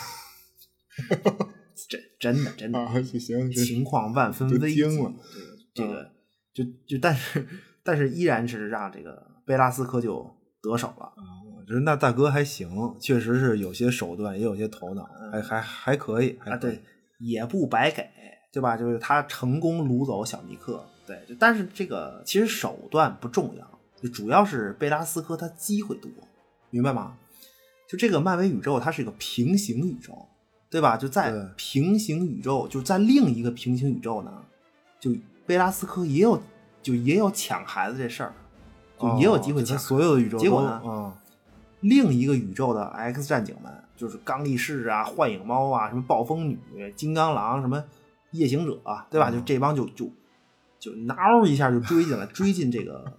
[1.89, 4.84] 真真的真的，啊，行行情况万分危急。
[4.84, 4.89] 了
[5.73, 6.12] 这个
[6.53, 7.47] 这个就就但是
[7.84, 10.25] 但是依然是让这个贝拉斯科就
[10.62, 11.13] 得手了。
[11.56, 16.82] 我觉得那大哥还行，确实是有些手段，也有些头脑，还还还可以，还啊，对，
[17.19, 18.10] 也不白给，
[18.51, 18.75] 对吧？
[18.75, 26.12] 就是他成功掳走小尼克，对，但是这个其实手段不重要，就主要是贝拉斯科他机会多，
[26.69, 27.17] 明白吗？
[27.88, 30.13] 就这个漫威宇宙它是一个平行宇宙，
[30.69, 30.97] 对吧？
[30.97, 34.43] 就在平行宇宙，就在另一个平行宇宙呢，
[34.99, 36.41] 就贝拉斯科也有
[36.83, 38.33] 就也有抢孩子这事儿，
[38.99, 39.79] 就也有机会抢哦。
[39.79, 41.17] 所有的宇宙结果呢啊，
[41.79, 46.60] 另一个宇宙的 X 战警们，就是刚力士啊、幻影猫啊、什么暴风女、
[46.95, 47.81] 金刚狼、什么
[48.31, 49.29] 夜行者、啊，对吧？
[49.29, 50.12] 嗯就这帮就就
[50.77, 53.13] 就挠一下就追进来，追进这个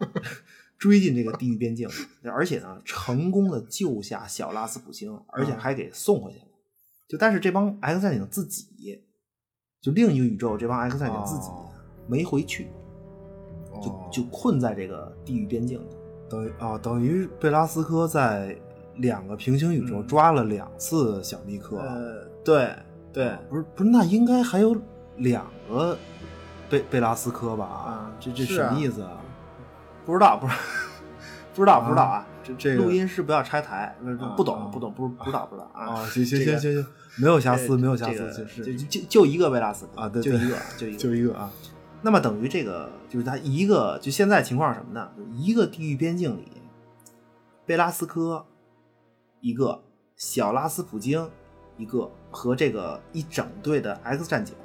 [0.78, 1.88] 追进这个地狱边境，
[2.22, 6.44] 而且呢，成功的救下小拉斯普星，而且还给送回去了。
[7.08, 9.02] 就但是这帮 X 战警自己，
[9.80, 11.68] 就另一个宇宙这帮 X 战警自己哦
[12.06, 12.68] 没回去，
[13.82, 15.86] 就哦就困在这个地狱边境了。
[16.30, 18.56] 等于啊，等于贝拉斯科在
[18.96, 22.76] 两个平行宇宙嗯抓了两次小尼克，呃，对
[23.12, 24.76] 对，不是不是，那应该还有
[25.16, 25.98] 两个
[26.68, 27.64] 贝贝拉斯科吧？
[27.64, 29.20] 啊这这什么意思啊？
[30.08, 30.58] 不知道，不知道，
[31.54, 32.26] 不知道，不知道啊！
[32.42, 33.94] 这这个录音师不要拆台，
[34.38, 35.96] 不懂，啊不懂，不不知道，不知道啊！
[35.96, 36.86] 啊，行行行行行，
[37.18, 41.50] 没有瑕疵，呃没有瑕疵，就是就就就一个维拉斯科啊对对就一个，就一个，就一个啊，
[42.00, 45.10] 那么等于这个就是他一个，就现在情况是什么呢？
[45.14, 46.48] 就一个地狱边境里，
[47.66, 48.46] 贝拉斯科
[49.42, 49.82] 一个，
[50.16, 51.28] 小拉斯普京
[51.76, 54.56] 一个，和这个一整队的 X 战警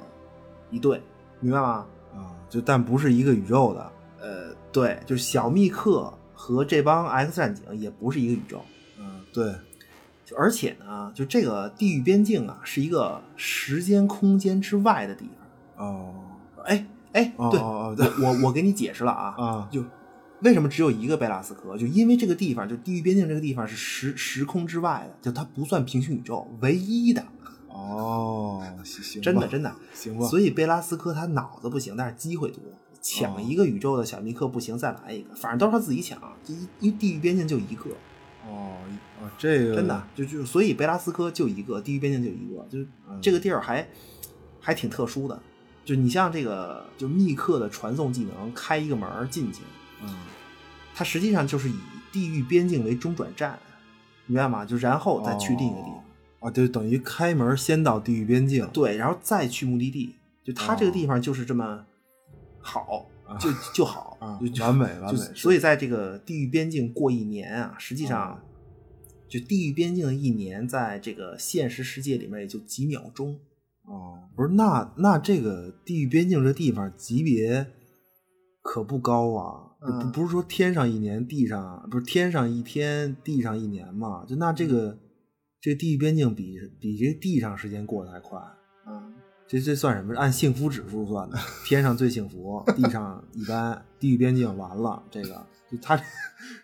[0.70, 1.02] 一队，
[1.40, 1.86] 明白吗？
[2.14, 3.92] 啊，就但不是一个宇宙的，
[4.22, 8.60] 呃，对，就是小密克和这帮 X 战警也不是一个宇宙，
[8.98, 9.54] 嗯，对，
[10.24, 15.30] 就而且呢，就这个地域边境啊，是一个时间空间之外的地
[15.76, 15.86] 方。
[15.86, 16.14] 哦，
[16.64, 19.84] 哎哎，哦对，哦哦对我我我给你解释了啊，啊，就
[20.40, 21.78] 为什么只有一个贝拉斯科？
[21.78, 27.24] 就因为这个地方，就地域边境这个地方是时时空之外的，就它不算平行宇宙唯一的，
[27.68, 29.72] 哦，行行，真的真的。
[29.94, 32.60] 行吧，所以贝拉斯科他脑子不行，但是机会多，
[33.04, 37.90] 抢一个宇宙的小密克不行，再来一个，反正都是他自己抢，就一一地狱边境就一个，
[38.48, 38.78] 哦
[39.20, 42.88] 啊，这个真的就就所以贝拉斯科就一个，地狱边境就一个，就是
[43.20, 43.86] 这个地儿还
[44.58, 45.38] 还挺特殊的。
[45.84, 49.60] 就你像这个，就密克的传送技能，开一个门进去，
[50.02, 50.08] 嗯，
[50.94, 51.74] 它实际上就是以
[52.10, 53.58] 地狱边境为中转站，
[54.24, 54.64] 明白吗？
[54.64, 55.90] 就然后再去另一个地
[56.40, 60.14] 方，啊，就等于开门先到地狱边境，对，然后再去目的地。
[60.42, 61.84] 就它这个地方就是这么
[62.64, 63.06] 好，
[63.38, 68.42] 就就好啊就，完美完美，所以在这个地域边境过一年啊，实际上
[69.28, 73.38] 就地域边境的一年，在这个现实世界里面也就几秒钟。
[73.82, 77.66] 哦，不是，那那这个地域边境这地方级别
[78.62, 80.10] 可不高啊，嗯。
[80.10, 84.24] 不不是说天上一年，地上不是天上一天，地上一年嘛？
[84.26, 84.98] 就那这个
[85.60, 88.40] 这地域边境比比这地上时间过得还快，
[88.86, 89.12] 嗯，
[89.46, 90.14] 这这算什么？
[90.16, 95.96] 按幸福指数算的，天上最幸福，地上一般，地狱边境完了，这个就他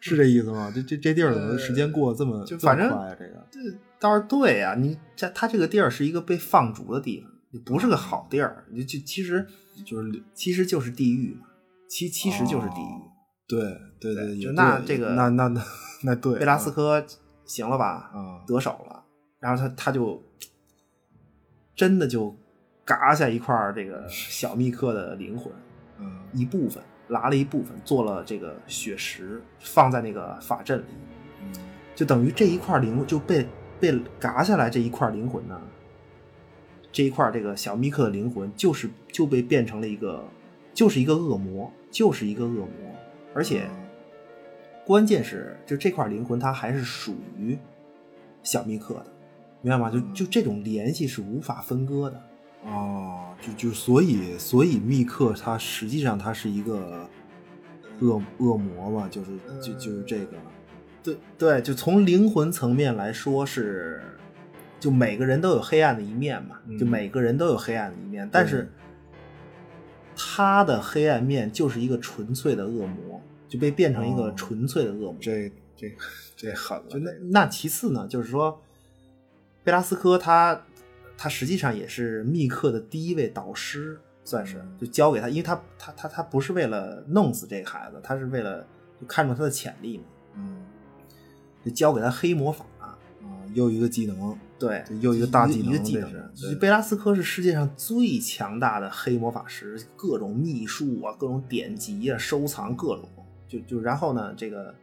[0.00, 0.72] 是这意思吗？
[0.74, 3.16] 这这这地儿怎么时间过得这么就反正快啊？
[3.18, 3.60] 这个这
[3.98, 9.46] 倒是对啊，你这他这个地儿是一个被放逐的地方，也不是个好地儿，就就其实
[9.84, 11.46] 就是其实就是地狱嘛，
[11.88, 13.10] 其其实就是地狱。
[13.46, 13.60] 对
[14.00, 15.62] 对对，对就那这个那那那
[16.04, 17.04] 那对，贝拉斯科
[17.44, 18.10] 行了吧？
[18.14, 19.04] 啊得手了，
[19.38, 20.22] 然后他他就
[21.74, 22.34] 真的就
[22.90, 25.52] 嘎下一块这个小密克的灵魂
[26.00, 30.84] 嗯一部分，拿了一部分做了这个血石，放在那个法阵里，
[31.44, 31.52] 嗯
[31.94, 33.46] 就等于这一块灵就被
[33.78, 35.60] 被嘎下来这一块灵魂呢，
[36.90, 40.24] 这一块这个小密克的灵魂就是就被变成了一个
[40.74, 42.68] 就是一个恶魔，就是一个恶魔，
[43.32, 43.68] 而且。
[44.86, 47.56] 关键是，就这块灵魂，它还是属于
[48.42, 49.06] 小密克的，
[49.60, 49.88] 明白吗？
[49.88, 52.20] 就就这种联系是无法分割的。
[52.64, 57.08] 哦，就就所以所以密克他实际上他是一个
[58.00, 59.30] 恶恶魔嘛，就是
[59.62, 60.36] 就就是这个，
[61.02, 64.02] 对对，就从灵魂层面来说是，
[64.78, 66.78] 就每个人都有黑暗的一面嘛，嗯。
[66.78, 68.70] 就每个人都有黑暗的一面，但是
[70.14, 75.16] 他的黑暗面就是一个纯粹的恶魔，就被变成一个哦纯粹的恶魔。
[75.18, 75.90] 这这
[76.36, 78.60] 这狠了，就那那其次呢，就是说，
[79.64, 80.62] 贝拉斯科他
[81.22, 88.66] 他实际上也是密克的第一位导师，算是就教给他，因为他他他他不是为了弄死这个孩子，他是为了
[88.98, 90.04] 就看中他的潜力嘛，
[90.36, 90.62] 嗯
[91.62, 92.64] 就教给他黑魔法。
[92.80, 92.96] 啊，
[93.52, 96.54] 又一个技能，对，又一个大技能一个技能这是。
[96.54, 103.06] 贝拉斯科是世界上最强大的黑魔法师，各种秘术啊，各种典籍啊，收藏各种，
[103.46, 104.74] 就就然后呢，这个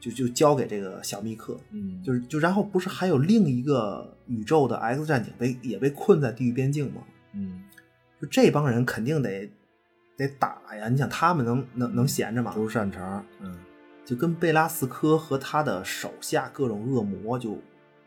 [0.00, 7.02] 就就交给这个小密克，嗯，就是就然后不是还有另一个宇宙的 X 战警被也被困在地狱边境吗？
[7.34, 7.62] 嗯，
[8.20, 9.48] 就这帮人肯定得
[10.16, 10.88] 得打呀！
[10.88, 12.50] 你想他们能能能闲着吗？
[12.52, 13.58] 不是善茬，嗯
[14.02, 17.56] 就跟贝拉斯科和他的手下各种恶魔就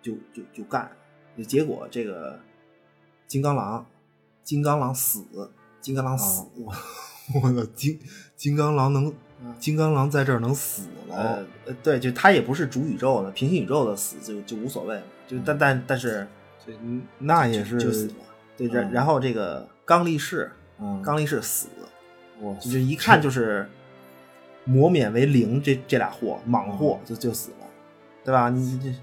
[0.02, 0.92] 就就就干，
[1.38, 2.38] 就结果这个
[3.26, 3.86] 金刚狼，
[4.44, 5.24] 金刚狼死，
[5.80, 7.98] 金刚狼死，啊我 我的金
[8.36, 9.14] 金刚狼能，
[9.60, 16.28] 金刚狼在这儿能死呃了，呃，对，就他也不是主宇宙的，平行宇宙的死就就无所谓了，就但但但是
[16.66, 16.74] 这
[17.20, 18.14] 那也是就死了，
[18.58, 18.92] 对，然嗯。
[18.92, 21.68] 然后这个刚力士，嗯刚力士死，
[22.42, 23.68] 哇就一看就是
[24.66, 27.68] 磨免为零这这俩货，莽货就就死了，
[28.24, 28.50] 对吧？
[28.50, 28.94] 你这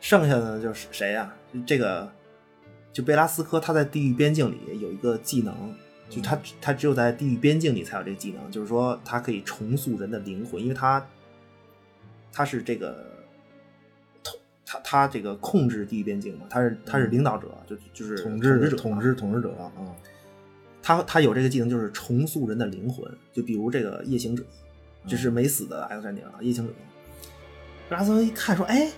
[0.00, 1.32] 剩下的就是谁呀、
[1.66, 2.10] 这个
[2.92, 5.74] 就贝拉斯科，他在地狱边境里有一个技能，
[6.08, 11.04] 就他他只有在地狱边境里才有这个技能，就是说他可以重塑人的灵魂，因为他
[12.32, 13.06] 他是这个
[14.22, 19.72] 统他他这个控制地狱边境嘛，他是他是领导者，就就是统治者统治统治者啊，
[20.82, 23.10] 他他有这个技能，就是重塑人的灵魂。
[23.32, 24.44] 就比如这个夜行者，
[25.06, 26.72] 这是没死的 X 战警啊，夜行者。
[27.90, 28.90] 拉斯科一看说：“哎，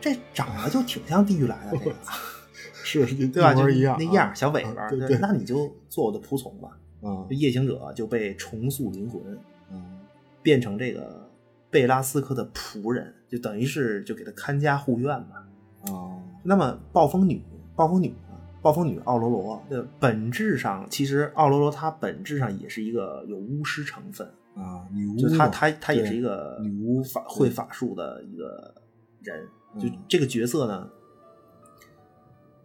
[0.00, 1.94] 这长得就挺像地狱来的这个，
[2.82, 3.54] 是对吧？
[3.54, 4.82] 就一模一样啊，那样，小尾巴。
[4.82, 6.78] 啊对对，那你就做我的仆从吧。
[7.02, 9.22] 啊夜行者就被重塑灵魂，
[9.70, 10.00] 嗯
[10.42, 11.30] 变成这个
[11.70, 15.46] 贝拉斯科的仆人，就等于是就给他看家护院吧。
[15.92, 17.42] 啊那么暴风女，
[17.76, 28.74] 暴风女啊，暴风女奥罗罗的本质上，其实奥罗罗她本质上也是一个有巫师成分，啊，女巫就她她她也是一个女巫法会法术的一个
[29.22, 29.46] 人。
[29.78, 30.88] 就嗯这个角色呢，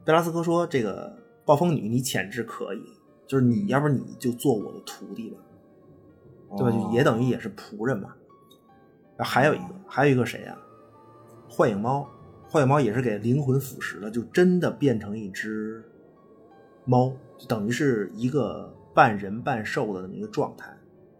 [0.05, 2.83] 贝拉斯科说：“这个暴风女你潜质可以，
[3.25, 5.37] 就是你要不然你就做我的徒弟吧，
[6.57, 6.71] 对吧？
[6.71, 8.13] 就也等于也是仆人嘛。
[9.15, 10.57] 然后还有一个，还有一个谁啊？
[11.47, 12.09] 幻影猫，
[12.49, 15.83] 幻影猫也是给灵魂腐蚀了，就真的变成一只
[16.83, 20.75] 猫，就等于是一个半人半兽的那么一个状态。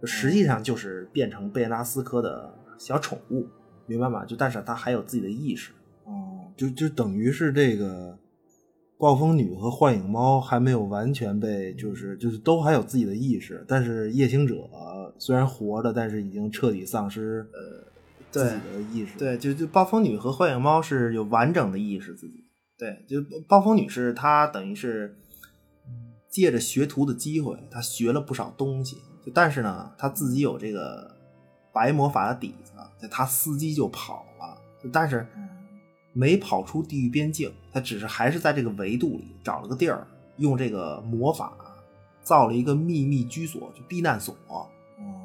[0.06, 3.48] 实际上就是变成贝拉斯科的小宠物，
[3.86, 4.26] 明白吗？
[4.26, 5.72] 就但是它还有自己的意识。
[6.04, 8.18] 哦，就就等于是这个
[8.98, 14.56] 暴风女和幻影猫还没有完全被，就是就是都还有自己的意识，但是夜行者
[15.20, 17.92] 虽然活着，但是已经彻底丧失呃
[18.32, 19.18] 自己的意识。
[19.18, 22.46] 对，就就暴风女和幻影猫是有完整的意识自己。
[22.78, 23.18] 对，就
[23.48, 25.18] 暴风女是她等于是
[26.30, 28.98] 借着学徒的机会，她学了不少东西。
[29.26, 31.16] 就但是呢，她自己有这个
[31.74, 32.72] 白魔法的底子，
[33.02, 34.58] 就她司机就跑了。
[34.92, 35.26] 但是
[36.14, 40.08] 没跑出地狱边境，他只是还是在这个维度里找了个地儿，
[40.38, 41.58] 用这个魔法
[42.22, 44.36] 造了一个秘密居所，就避难所。
[44.48, 44.68] 哦，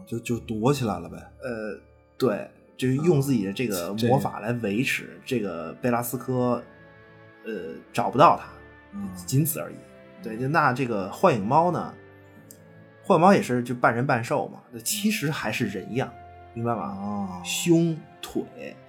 [0.07, 1.17] 就就躲起来了呗。
[1.43, 1.79] 呃，
[2.17, 6.63] 对，就是用自己的这个魔法来维持这个贝拉斯科，
[7.45, 8.49] 呃，找不到他，
[8.95, 9.77] 嗯仅此而已。
[10.23, 11.95] 对，就那这个幻影猫呢，
[13.05, 16.11] 幻影猫也是就半人半兽嘛，其实还是人样，
[16.55, 16.83] 明白吗？
[16.83, 18.43] 啊，胸、腿、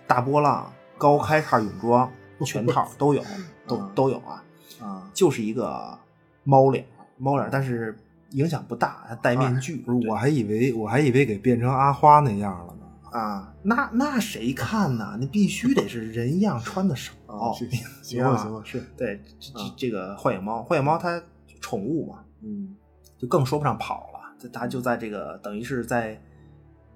[0.07, 2.11] 大波浪、高开叉泳装，
[2.45, 3.23] 全套都有，
[3.65, 4.43] 都啊都有啊，
[4.81, 5.97] 啊，就是一个
[6.43, 6.85] 猫脸，
[7.17, 7.97] 猫脸，但是
[8.31, 9.77] 影响不大，它戴面具。
[9.77, 13.17] 不是，我还以为我还以为给变成阿花那样了呢。
[13.17, 15.17] 啊，那那谁看呢？
[15.19, 17.13] 你必须得是人样穿的少。
[17.25, 17.55] 哦
[18.03, 21.19] 行了行吧，是，对，这这啊这个幻影猫，幻影猫它
[21.61, 22.75] 宠物嘛，嗯。
[23.17, 26.17] 就更说不上跑了，它它就在这个等于是在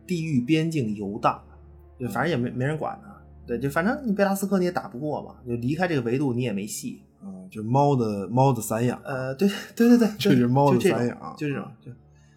[0.08, 1.42] 地狱边境游荡，
[2.14, 3.10] 反正也没没人管它。
[3.46, 7.02] 对，就反正你贝拉斯科你也打不过嘛，就离开这个维度你也没戏。
[7.22, 11.92] 啊，就猫的猫的散养，呃，对对对对，这是猫的散养就这种，就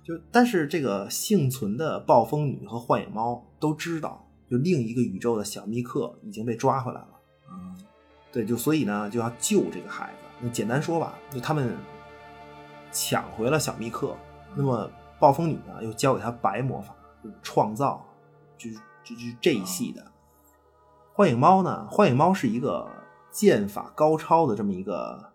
[0.04, 7.08] 就但是这个幸存的暴风女和幻影猫都知道，就另一个宇宙的小密克已经被抓回来了。
[7.50, 7.76] 嗯
[8.30, 10.18] 对，就所以呢，就要救这个孩子。
[10.40, 11.74] 那简单说吧，就他们
[12.92, 14.14] 抢回了小密克，
[14.54, 14.88] 那么
[15.18, 16.94] 暴风女呢又教给他白魔法，
[17.24, 18.06] 就是创造，
[18.56, 20.04] 就是就就这一系的。
[21.16, 22.86] 幻影猫呢，幻影猫是一个
[23.30, 25.32] 剑法高超的这么一个，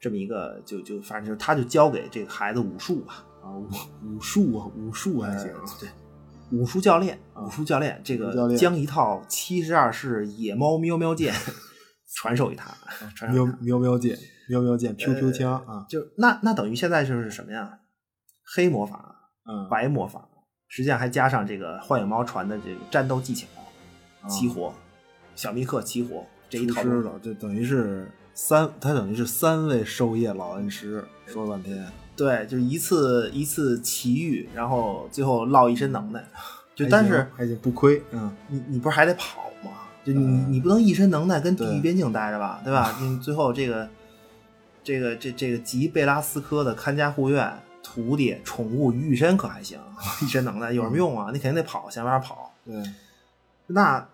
[0.00, 3.68] 这么一个，就就反正就是他就教给这个孩子武术吧，啊，武
[4.02, 5.88] 武术啊，武术还行，呃对，
[6.50, 11.32] 武术教练，啊武术教练，这个将一套七十二式野猫喵喵剑
[12.16, 12.74] 传授给他，
[13.14, 13.56] 传授喵。
[13.60, 17.78] 喵喵剑，喵喵剑，Q Q 呃枪啊，就那那等于现在就是什么呀？
[18.56, 20.28] 黑魔法、嗯，白魔法，
[20.66, 23.46] 实际上还加上这个幻影猫传的这个战斗技巧，
[24.28, 24.74] 激活，
[25.34, 36.24] 小密克齐活这一套东西出师了，这等于是三，他等于是三位授业老恩师，说了半天，对，就是一次一次奇遇，然后最后落一身能耐。
[36.74, 39.70] 就但是还行不亏，嗯，你你不是还得跑吗？
[40.04, 42.96] 就你嗯你不能一身能耐跟地狱边境待着吧，对吧？
[43.00, 43.88] 你最后这个
[44.82, 49.78] 这个这这个吉贝拉斯科的看家护院徒弟宠物于一身可还行，
[50.20, 51.30] 一身能耐有什么用啊？
[51.32, 52.52] 你肯定得跑，想办法跑。
[52.66, 52.74] 对，
[53.68, 54.04] 那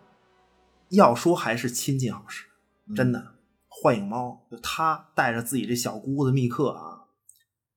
[0.90, 2.46] 要说还是亲近好使，
[2.86, 3.34] 嗯真的。
[3.68, 7.04] 幻影猫就他带着自己这小姑子密克啊，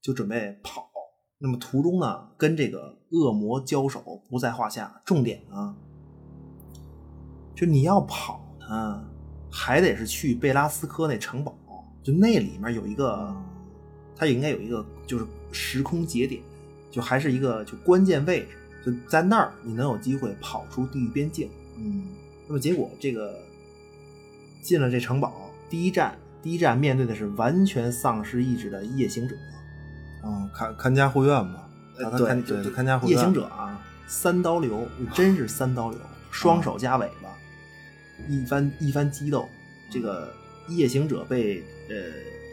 [0.02, 0.90] 就准备跑。
[1.38, 5.02] 那么途中呢，跟这个恶魔交手不在话下。
[5.06, 5.76] 重点呢，
[7.56, 9.06] 就你要跑呢，
[9.50, 11.56] 还得是去贝拉斯科那城堡，
[12.02, 13.34] 就那里面有一个，
[14.16, 16.42] 它应该有一个就是时空节点，
[16.90, 21.50] 就还是一个就关键位置，就在那儿你能有机会跑出地狱边境。
[21.78, 22.08] 嗯
[22.48, 23.40] 那么结果这个
[24.62, 29.36] 进了这城堡，第一站第一站面对的是完全丧失意志的夜行者。
[30.26, 31.68] 嗯，看看家护院嘛，
[31.98, 36.00] 呃对对看家护院，夜行者啊，三刀流，真是三刀流，
[36.32, 37.30] 双手加尾巴，
[38.30, 39.48] 一番一番激斗，
[39.92, 40.34] 这个
[40.70, 41.96] 夜行者被呃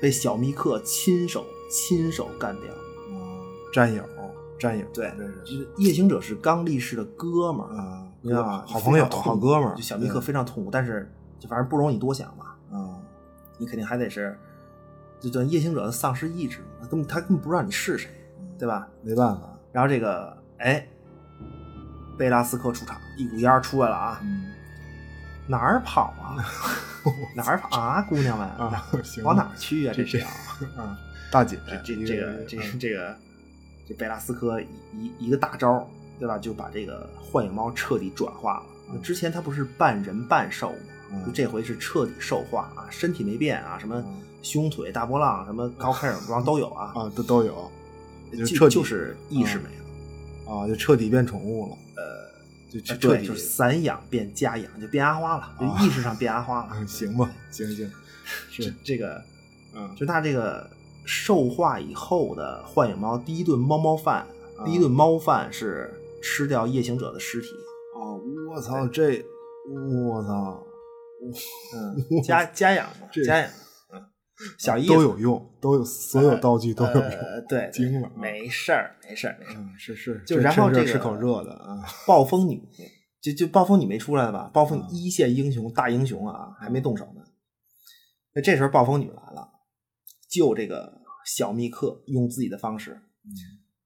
[0.03, 2.64] 被小密克亲手亲手干掉。
[3.11, 3.38] 嗯，
[3.72, 4.05] 战友
[4.59, 8.64] 战友，对这，就是是夜行者是刚力士的哥们儿，啊，明白吗？
[8.66, 12.47] 好朋友好哥们儿，就小密克非常痛苦，但是就反正不容你多想嘛。
[12.73, 13.03] 嗯
[13.59, 14.39] 你肯定还得是，
[15.21, 18.11] 就叫夜行者丧失意志，他根本他根本不知道你是谁，
[18.59, 18.89] 对吧？
[19.03, 20.87] 没办法，然后这个哎，
[22.16, 24.47] 贝拉斯科出场，一股烟儿出来了啊，嗯
[25.47, 26.37] 哪儿跑啊？
[27.35, 28.49] 哪儿跑啊，姑娘们？
[29.25, 29.93] 往哪儿去啊？
[29.95, 30.18] 这是
[30.77, 30.97] 啊，
[31.31, 33.16] 大姐，这这这个这嗯这个
[33.87, 35.87] 这贝拉斯科一一个大招儿，
[36.21, 36.39] 对吧？
[36.39, 38.62] 就把这个幻影猫彻底转化了。
[38.93, 40.77] 嗯之前它不是半人半兽吗？
[41.12, 47.71] 嗯就这回是彻底兽化啊，身体没变啊，什么嗯胸腿、大波浪、什么高开耳装都有啊，啊，都都有，
[48.33, 50.55] 就彻底就是意识没了。
[50.55, 56.71] 啊，就彻底变宠物了，呃，就就彻对，底就是散养变家养，就变阿花了，就啊意识上变阿花了。
[56.79, 57.91] 嗯行吧，行行，
[58.51, 59.23] 这是，这个，
[59.75, 60.68] 嗯，就它这个
[61.05, 64.27] 兽化以后的幻影猫，第一顿猫猫饭，
[64.59, 65.93] 啊第一顿猫饭是
[66.23, 67.49] 吃掉夜行者的尸体，
[67.95, 69.25] 哦，我操，这，
[70.09, 70.66] 我操，
[71.75, 73.51] 嗯，家家养嘛，这家养，
[73.93, 74.03] 嗯，
[74.59, 79.57] 小意思都有用，都有，所有道具都有用，呃，对，惊了啊没事儿，没事儿，没事儿。
[79.59, 82.62] 嗯，是是，就然后这个吃口热的啊，暴风女，
[83.21, 84.51] 就就暴风女没出来吧？
[84.53, 87.23] 暴风嗯一线英雄大英雄啊，还没动手呢。
[88.35, 89.49] 那这时候暴风女来了，
[90.29, 92.93] 救这个小密克，用自己的方式，
[93.25, 93.29] 嗯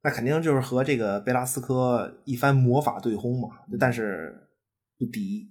[0.05, 3.49] 那肯定就是和这个贝拉斯科一番魔法对轰嘛。
[3.81, 4.47] 但是
[4.99, 5.49] 不敌，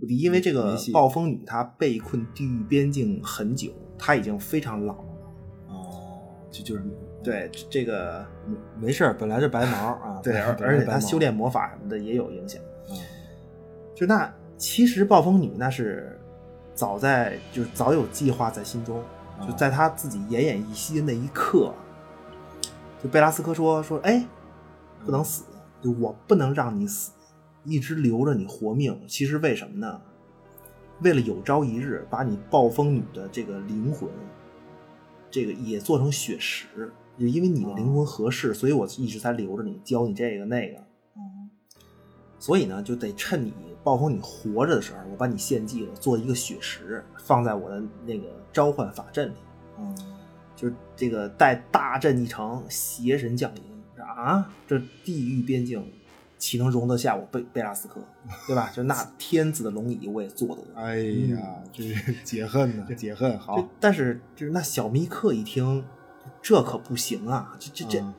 [0.00, 5.08] 不敌，因为这个暴风女她被困地狱边境很久，她已经非常老了。
[5.68, 6.84] 哦，就就是
[7.22, 12.62] 对这个，没没事儿，本来就白毛啊， 对，而而且她修炼魔法什么的也有影响。
[12.88, 12.96] 嗯
[13.96, 16.20] 就那其实暴风女那是
[16.74, 19.00] 早在就是早有计划在心中，
[19.38, 21.72] 啊就在她自己奄奄一息的那一刻，
[23.06, 24.26] 就贝拉斯科说说哎，
[25.04, 25.44] 不能死，
[25.80, 27.12] 就我不能让你死，
[27.62, 29.00] 一直留着你活命。
[29.06, 30.00] 其实为什么呢？
[31.02, 34.08] 为了有朝一日把你暴风女的这个灵魂，
[35.30, 40.78] 这个也做成血石，就因为你的灵魂合适，所以我一直才留着你，教你这个那个。
[41.14, 41.48] 嗯
[42.40, 43.54] 所以呢，就得趁你
[43.84, 49.34] 暴风女活着的时候，我把你献祭了，做一个血石，放在我的那个召唤法阵里，
[49.78, 49.94] 嗯
[50.56, 53.62] 就是这个待大阵一成，邪神降临
[54.02, 55.92] 啊，这地狱边境
[56.38, 58.00] 岂能容得下我贝贝拉斯科，
[58.46, 58.70] 对吧？
[58.74, 60.62] 就那天子的龙椅我也坐得。
[60.74, 60.98] 哎
[61.30, 65.84] 呀，这是解恨呐，解恨，好，但是就是那小密克一听，
[66.42, 67.56] 这可不行啊！
[67.58, 68.14] 这这这，嗯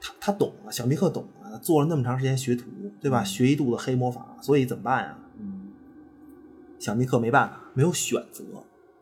[0.00, 2.66] 他他懂啊，小密克懂啊，做了那么长时间学徒，
[3.00, 3.22] 对吧？
[3.22, 5.18] 学一肚子黑魔法，所以怎么办呀？
[5.38, 5.68] 嗯
[6.80, 8.44] 小密克没办法，没有选择，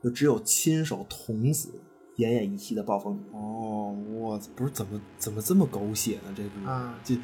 [0.02, 1.70] 就只有亲手捅死
[2.16, 3.20] 奄奄一息的暴风雨。
[3.32, 6.34] 哦，我不是怎么怎么这么狗血呢？
[6.36, 7.14] 这部啊这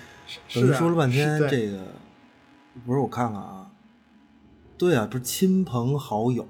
[0.55, 1.85] 等于说了半天这个，
[2.85, 3.71] 不是我看看啊，
[4.79, 6.47] 对啊，不是亲朋好友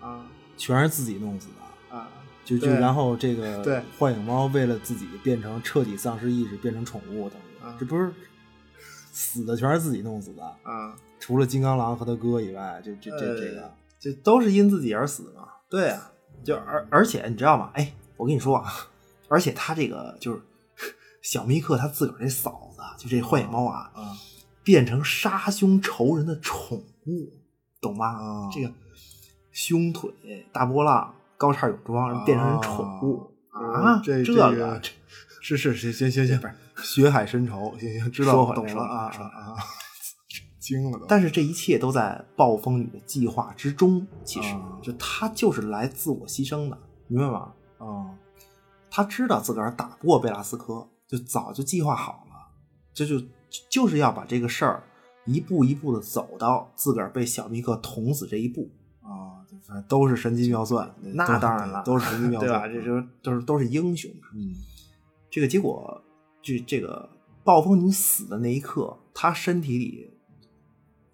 [0.00, 2.08] 啊全是自己弄死的，啊！
[2.44, 8.12] 就就然后这个 幻影猫为了自己变成彻底丧失意识，变成宠物，等于、啊这不是
[9.12, 15.48] 死的全是自己弄死的，啊，除了金刚狼和他哥以外，这这这这个呃，这都是因自己而死嘛。
[15.68, 16.12] 对啊，
[16.44, 17.70] 就而而且你知道吗？
[17.74, 18.72] 哎，我跟你说啊，
[19.28, 20.40] 而且他这个就是
[21.22, 24.16] 小密克他自个儿这嫂子，就这幻影猫啊，啊
[24.62, 27.32] 变成杀兄仇人的宠物，
[27.80, 28.06] 懂吗？
[28.06, 28.72] 啊这个
[29.52, 30.10] 胸腿、
[30.52, 34.82] 大波浪、高叉泳装变成人宠物啊，这这个个
[35.42, 39.56] 是是行行行行，不是血海深仇，行行知道说回来懂了啊啊，
[40.60, 41.06] 惊了都。
[41.08, 44.06] 但是这一切都在暴风女的计划之中。
[44.22, 47.52] 其实，啊就她就是来自我牺牲的，明白吗？
[47.78, 48.14] 啊
[48.88, 52.52] 她知道自个儿打不过贝拉斯科，就早就计划好了，
[52.92, 53.20] 这就
[53.68, 54.84] 就是要把这个事儿
[55.24, 58.68] 一步一步的走到自个儿被小尼克捅死这一步。
[59.00, 62.68] 啊，反正都是神机妙算，那当然了，都是神机 妙算，对吧？
[62.68, 64.28] 这就是都是都是英雄嘛。
[64.34, 64.54] 嗯
[65.30, 66.02] 这个结果，
[66.42, 67.08] 这这个
[67.44, 70.10] 暴风女死的那一刻，她身体里，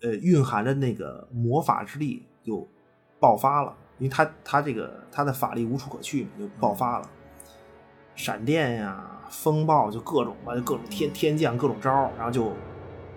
[0.02, 2.68] 呃，蕴含着那个魔法之力就
[3.18, 7.08] 爆发了，因为他他这个他的法力无处可去嘛，就爆发了，
[8.14, 12.52] 闪电呀、风暴就各种吧，就各种天天降各种招，然后就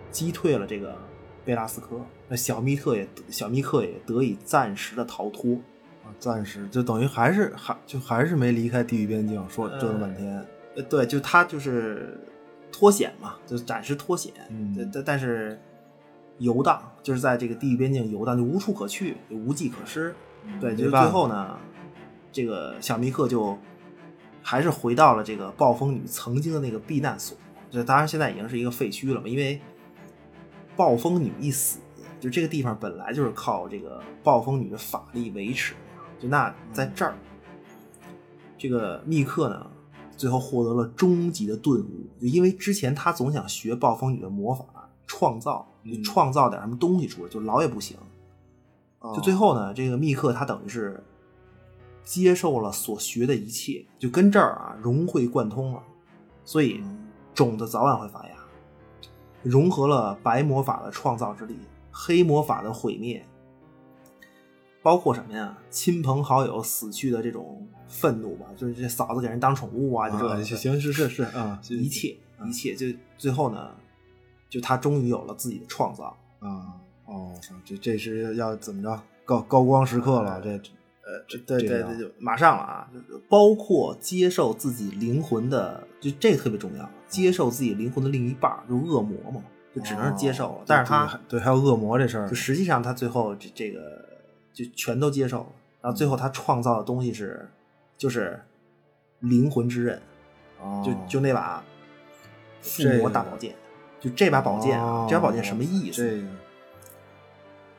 [0.10, 0.96] 击退了这个
[1.44, 2.00] 贝拉斯科。
[2.28, 5.56] 那小密特也小密克也得以暂时的逃脱。
[6.04, 12.18] 啊，暂时就等于还是还就还是没离开地狱边境，说折腾半天，呃，对，就他就是
[12.72, 15.60] 脱险嘛，就暂时脱险，嗯但但但是
[16.40, 20.16] 游荡，就是在这个地狱边境游荡，就无处可去，就无计可施。
[20.60, 21.58] 对，就最后呢，
[22.32, 23.58] 这个小密克就
[24.42, 27.38] 还是回到了这个暴风女曾经的那个避难所。
[27.70, 29.62] 这当然现在已经是一个废墟了嘛，因为
[30.76, 31.80] 暴风女一死，
[32.20, 35.80] 就这个地方本来就是靠这个暴风女的法力维持的，
[36.22, 37.14] 就那在这儿，
[38.58, 39.70] 这个密克呢，
[40.18, 47.98] 最后获得了终极的顿悟，就因为之前他总想学暴风女的魔法，创造，嗯创造点什么东西出来，就老也不行。
[49.16, 51.02] 就最后呢，这个密克他等于是
[52.04, 55.82] 接受了所学的一切，就跟这儿啊融会贯通了，
[56.44, 56.84] 所以
[57.34, 58.36] 种子早晚会发芽，
[59.42, 61.58] 融合了白魔法的创造之力，
[61.92, 63.26] 黑魔法的毁灭，
[64.82, 65.58] 包括什么呀？
[65.70, 73.72] 亲朋好友死去的这种愤怒吧，就是这嫂子给人当宠物啊，就这个行是是是啊，一切一切，就最后呢，
[74.50, 76.76] 就他终于有了自己的创造啊。
[77.06, 77.34] 哦，
[77.66, 79.02] 这这是要怎么着？
[79.26, 82.90] 高高光时刻了，这呃，这对对对，就马上了啊！
[83.28, 89.42] 包括接受自己灵魂的，就这个特别重要，接受自己灵魂的另一半，就恶魔嘛，
[89.76, 90.64] 就只能是接受了。
[90.68, 93.80] 但是他对还有恶魔这事儿，就实际上他最后这这个
[94.54, 95.48] 就全都接受了。
[95.82, 97.50] 然后最后他创造的东西是，
[97.98, 98.40] 就是
[99.20, 100.00] 灵魂之刃，
[100.86, 101.64] 就就那把
[102.62, 103.56] 附魔大宝剑，
[104.00, 105.98] 就这把宝剑啊，这把宝剑什么意思？
[105.98, 106.28] 这个。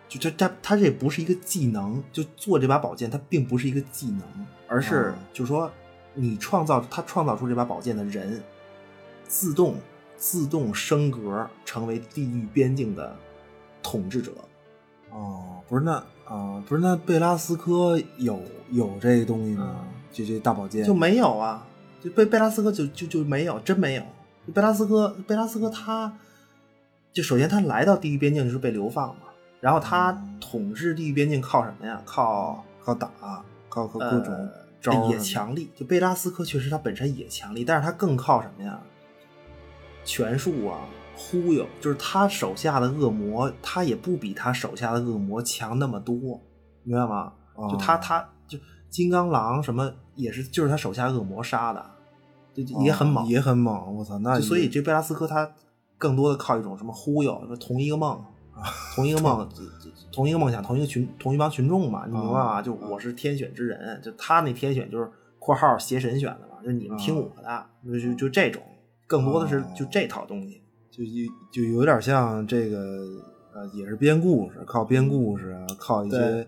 [0.09, 4.23] 就这，他他这不是一个技能，就做这把宝剑，它并不是一个技能，
[4.67, 5.71] 而是就是说，
[6.15, 8.43] 你创造他创造出这把宝剑的人，
[9.29, 9.77] 自动
[10.17, 13.17] 自动升格成为地狱边境的
[13.85, 14.33] 统治者。
[15.11, 15.93] 哦，不是那
[16.25, 18.43] 啊，不是那贝拉斯科有
[18.73, 19.77] 有这个东西吗？
[20.11, 21.65] 就这大宝剑就没有啊？
[22.03, 24.03] 就贝贝拉斯科就就就没有，真没有。
[24.53, 26.13] 贝拉斯科贝拉斯科他，
[27.13, 29.23] 就首先他来到地狱边境就是被流放嘛。
[29.61, 30.11] 然后他
[30.41, 32.01] 统治地狱边境靠什么呀？
[32.07, 33.11] 靠靠打，
[33.69, 35.71] 靠靠各种招也强力。
[35.77, 38.81] 就贝拉斯科确实他本身也强力，但是他更靠什么呀？
[40.03, 40.81] 权术啊，
[41.15, 41.67] 忽悠。
[41.79, 46.41] 就是他手下的恶魔，他也不比他手下的恶魔强那么多，
[46.83, 47.35] 明白吗？
[47.71, 52.00] 就他他就金刚狼什么也是，就是他手下恶魔杀的，就
[52.85, 53.97] 也很猛，也很猛。
[53.97, 55.53] 我操，那所以这贝拉斯科他
[55.97, 58.23] 更多的靠一种什么忽悠，说同一个梦。
[58.95, 59.49] 同一个梦，
[60.13, 62.61] 同一个梦想，同一个群，同一帮群众嘛，你明白吗？
[62.61, 68.63] 就我是天选之人，就他那天选就是括号邪神选的嘛，就你们听我的，就就就这种，
[69.07, 71.11] 更多的是就这套东西，就就
[71.51, 72.77] 就有点像这个
[73.55, 76.47] 呃，也是编故事，靠编故事啊，靠一些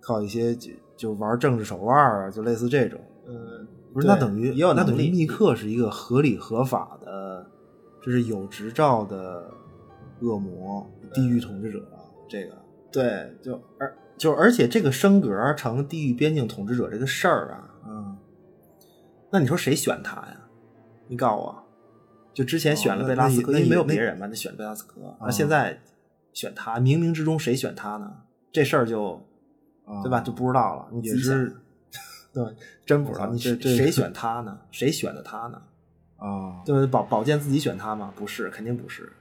[0.00, 2.98] 靠一些就就玩政治手腕啊，就类似这种。
[3.94, 7.46] 嗯，不是，那等于也有那等于密克是一个合理合法的，
[8.02, 9.50] 这是有执照的
[10.20, 10.90] 恶魔。
[11.12, 11.80] 地狱统治者，
[12.28, 12.56] 这个
[12.90, 18.16] 对，就而就而且这个升格成地狱边境统治者这个事儿啊，嗯，
[19.30, 20.36] 那你说谁选他呀？
[21.06, 21.64] 你告诉我，
[22.32, 25.80] 就之前选了贝拉斯科，因为没有别人嘛，那选贝拉斯科，那现在
[26.32, 28.12] 选他，冥冥之中谁选他呢？
[28.50, 29.24] 这事儿就
[30.02, 30.18] 对吧？
[30.18, 30.88] 就不知道了。
[31.00, 31.54] 也是
[32.34, 32.44] 对，
[32.84, 34.58] 真不知道你这谁选他呢？
[34.72, 35.62] 谁选的他呢？
[36.16, 38.12] 啊，就是宝宝剑自己选他吗？
[38.16, 39.12] 不是，肯定不是。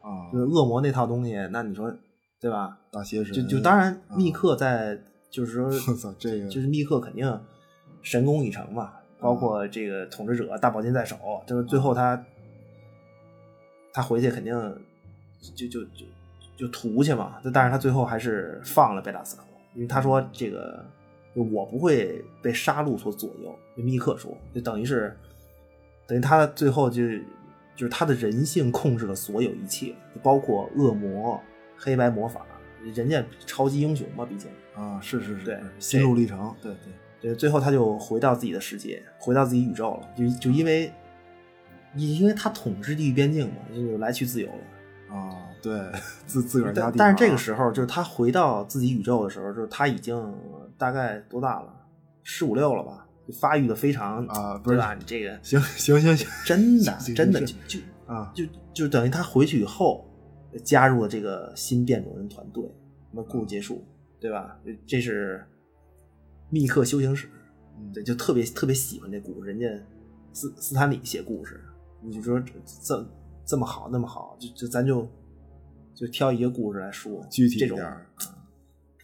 [0.00, 1.94] 啊，就是恶魔那套东西，那你说
[2.40, 2.78] 对吧？
[2.90, 7.40] 大邪神就就当然，密克在就是说，我操，这个就是密克肯定
[8.00, 12.24] 神功已成嘛，包括这个统治者大宝剑在手，就是最后他
[13.92, 14.54] 他回去肯定
[15.54, 16.06] 就就就
[16.56, 19.42] 就屠去嘛，但是他最后还是放了贝拉斯科，
[19.74, 20.84] 因为他说这个
[21.42, 23.54] 我不会被杀戮所左右。
[23.74, 25.16] 密克说，就等于是
[26.06, 27.02] 等于他最后就。
[27.78, 31.40] 就是他的人性控制了所有一切，包括恶魔、
[31.76, 32.44] 黑白魔法，
[32.82, 40.90] 人家超级英雄嘛，毕竟啊，是是是，对，心路历程，对对对，最后他就回到自己的世界，回到自己宇宙了，就就因为，
[41.94, 44.58] 因为他统治地域边境嘛，就来去自由了
[45.10, 45.72] 啊，对，
[46.26, 46.96] 自自个儿家地。
[46.98, 50.34] 但是这个时候，就是他回到自己宇宙的时候，就是他已经
[50.76, 51.74] 大概多大了？
[52.22, 53.06] 十五六了吧？
[53.40, 54.94] 发育的非常啊，不是吧？
[54.94, 60.06] 你这个行行行行，真的真的就就啊，就就等于他回去以后
[60.64, 62.64] 加入了这个新变种人团队。
[63.10, 63.84] 那么故事结束，
[64.20, 64.58] 对吧？
[64.86, 65.44] 这是
[66.50, 67.28] 密克修行史，
[67.92, 69.48] 对，就特别特别喜欢这故事。
[69.50, 69.66] 人家
[70.32, 71.62] 斯斯坦李写故事，
[72.02, 72.52] 你就说这
[73.48, 75.08] 这么好，那么好，就就咱就
[75.94, 77.80] 就挑一个故事来说，具体这种，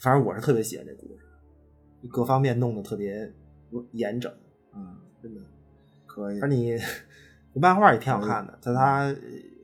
[0.00, 1.24] 反正我是特别喜欢这故事，
[2.12, 3.32] 各方面弄得特别。
[3.90, 4.32] 严整，
[4.72, 5.40] 嗯，真的
[6.06, 6.38] 可以。
[6.38, 6.78] 而你，
[7.54, 9.12] 漫画也挺好看的，但它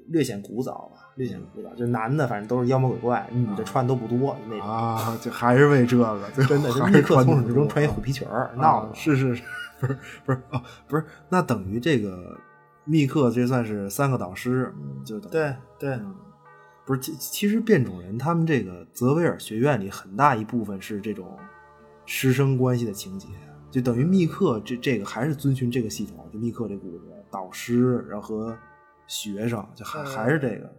[0.09, 1.73] 略显古早吧，略显古早。
[1.77, 6.73] 就男的，反正都是妖魔鬼怪，女的穿的都不多那种啊，就还是为这个，真的。
[6.73, 8.93] 就立刻从始至终穿一虎皮裙儿，闹的。
[8.97, 9.45] 是是是，
[9.79, 11.05] 不是不是哦，不是。
[11.29, 12.37] 那等于这个
[12.91, 14.75] 密克这算是三个导师，
[15.05, 16.01] 就等对对，
[16.85, 17.01] 不是。
[17.01, 21.39] 其其实变种人他们这个泽维尔学院里很大一部分是这种
[22.05, 23.29] 师生关系的情节。
[23.71, 28.59] 就等于密克这这个还是遵循这个系统，就密克这故事，导师然后和
[29.07, 30.75] 学生就还还是这个，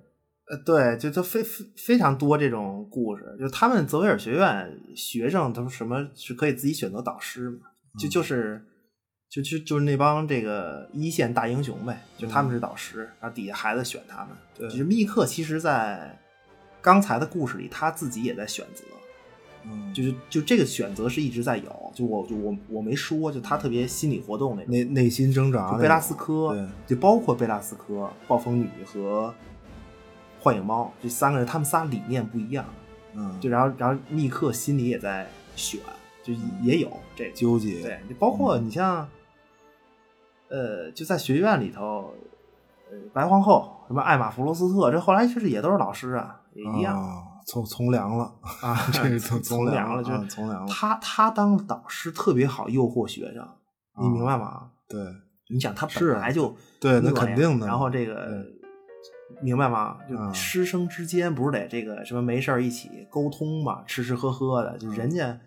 [0.49, 7.59] 呃，对，就就非非非常多这种故事，就他们泽维尔学院学生他们什么是可以自己选择导师嘛？
[7.97, 8.62] 就就是
[9.32, 14.27] 就就就是那帮这个一线大英雄呗，就他们是导师，然后底下孩子选他们。
[14.53, 16.19] 对就是密克，其实在
[16.82, 18.84] 刚才的故事里，他自己也在选择，
[19.63, 24.69] 嗯，就是就这个选择是一直在有，就我就我我没说，就他特别心理活动那种。
[24.73, 29.34] 内内心挣扎贝拉斯科对，，就包括贝拉斯科、暴风女和
[30.41, 32.65] 幻影猫这三个人，他们仨理念不一样。
[33.13, 35.25] 嗯，就然后然后密克心里也在
[35.55, 35.79] 选，
[36.21, 39.07] 就也有这个纠结，对，就包括你像，
[40.52, 42.14] 呃，就在学院里头，
[42.91, 47.02] 呃，白皇后什么艾玛弗罗斯特，这后来其实也都是老师啊，也一样。
[47.02, 48.32] 啊，从从良了，
[48.62, 50.68] 啊， 这是从从良了，就从良了。
[50.72, 53.47] 他他当导师特别好诱惑学生，
[54.02, 54.70] 你明白吗？
[54.88, 54.99] 对。
[55.54, 57.68] 你想他本来就对那肯定的。
[57.68, 58.41] 然后这个
[59.41, 59.97] 明白吗？
[60.10, 65.38] 就嗯师生之间不是得这个什么没事儿一起沟通嘛，吃吃喝喝的，就嗯人家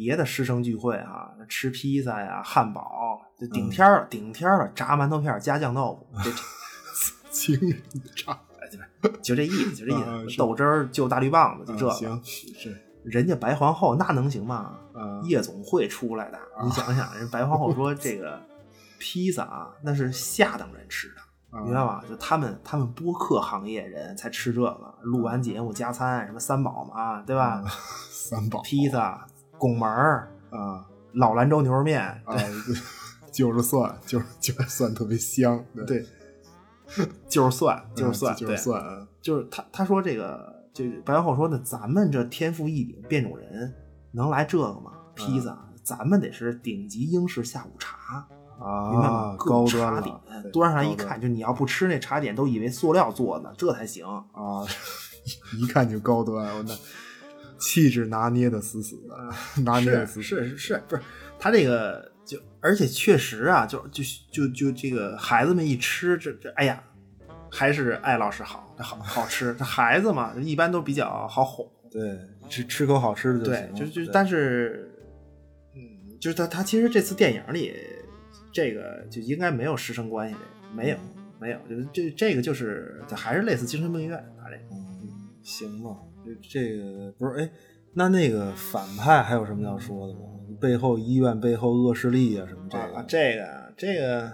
[0.00, 6.30] 别的师生聚会啊，吃披萨呀、汉堡，就顶嗯天儿了，顶天儿了，炸馒头片儿加酱豆腐，这
[7.30, 7.82] 情人
[8.16, 8.40] 差，
[9.02, 11.92] 这就这意思，就这意思，啊豆汁儿就大绿棒子，就这个。
[11.92, 12.22] 啊行
[12.58, 14.78] 是人家白皇后那能行吗？
[14.94, 18.40] 啊夜总会出来的，你想想，人白皇后说这个
[18.98, 22.02] 披萨啊，那是下等人吃的，啊明白吗？
[22.08, 27.62] 就他们他们播客行业人才吃这个，录完节目加餐，什么三宝嘛，对吧？
[28.10, 29.26] 三宝披萨、
[29.60, 32.74] 拱门儿、啊老兰州牛肉面， 啊，对
[33.32, 36.06] 就是蒜，就是就是蒜特别香，对对，
[37.28, 43.74] 就是蒜，嗯就是蒜，就是蒜啊就是他他说这个，就是白皇后说的，咱们这天赋异禀变种人
[44.12, 44.92] 能来这个吗？
[45.14, 48.26] 披萨，咱们得是顶级英式下午茶，
[48.92, 49.36] 明白吗啊，？
[49.36, 50.16] 高端茶点
[50.52, 54.06] 端上来一看，就你要不吃那茶点，都以为塑料做的，这才行。
[54.06, 54.64] 啊，
[55.58, 56.74] 一看就高端，我那
[57.60, 61.02] 气质拿捏的死死的，拿捏的死死是是是，不是
[61.38, 66.82] 他这个就，而且确实啊，就就就就这个孩子们一吃，这这，哎呀，
[67.50, 69.54] 还是艾老师好，这好好吃。
[69.58, 71.70] 这孩子嘛，一般都比较好哄。
[71.90, 74.90] 对，吃吃口好吃的就对行，就就但是，
[75.74, 77.74] 嗯，就是他他其实这次电影里
[78.52, 80.96] 这个就应该没有师生关系，这个没有
[81.40, 84.62] 没有，就是这这个就是还是类似精神病院，他这个。
[84.70, 84.78] 嗯，
[85.42, 85.96] 行吧，
[86.42, 87.50] 这这个不是哎，
[87.94, 90.20] 那那个反派还有什么要说的吗？
[90.60, 94.32] 背后医院背后恶势力啊什么这个，啊，这个这个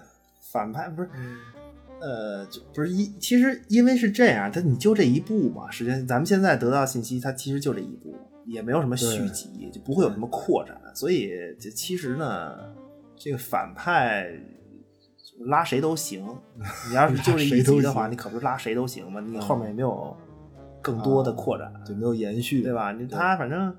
[0.52, 1.08] 反派不是，
[2.00, 8.16] 呃，就不是一，其实因为是这样，他你就这一步嘛，实际上咱们现在得到信息，它其实就这一步，
[8.46, 11.30] 也没有什么续集，就不会有什么扩展，所以
[11.60, 12.74] 这其实呢，
[13.14, 14.28] 这个反派
[15.40, 16.26] 拉谁都行，
[16.88, 19.20] 你要是 就这一集的话，你可不是拉谁都行吗？
[19.20, 20.16] 你后面也没有
[20.82, 22.92] 更多的扩展，就没有延续，对吧？
[22.92, 23.76] 你他反正，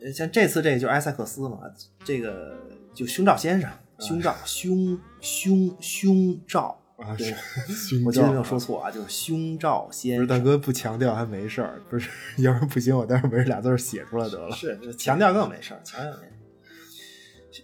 [0.00, 1.60] 呃像这次这个就是埃塞克斯嘛，
[2.04, 2.56] 这个
[2.94, 7.34] 就胸罩先生，胸罩胸胸胸罩啊对
[8.04, 10.38] 我今天没有说错啊，就是胸罩先不是大。
[10.38, 12.10] 哥不强调还没事儿，不是，
[12.42, 14.54] 要不然不行，我待会儿把这俩字儿写出来得了。
[14.54, 16.36] 是这强调更没事儿，强调没事儿。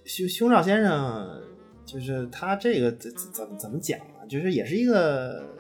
[0.05, 1.43] 胸胸罩先生
[1.85, 4.27] 就是他这个怎怎怎么讲啊？
[4.29, 5.56] 就是也是一个，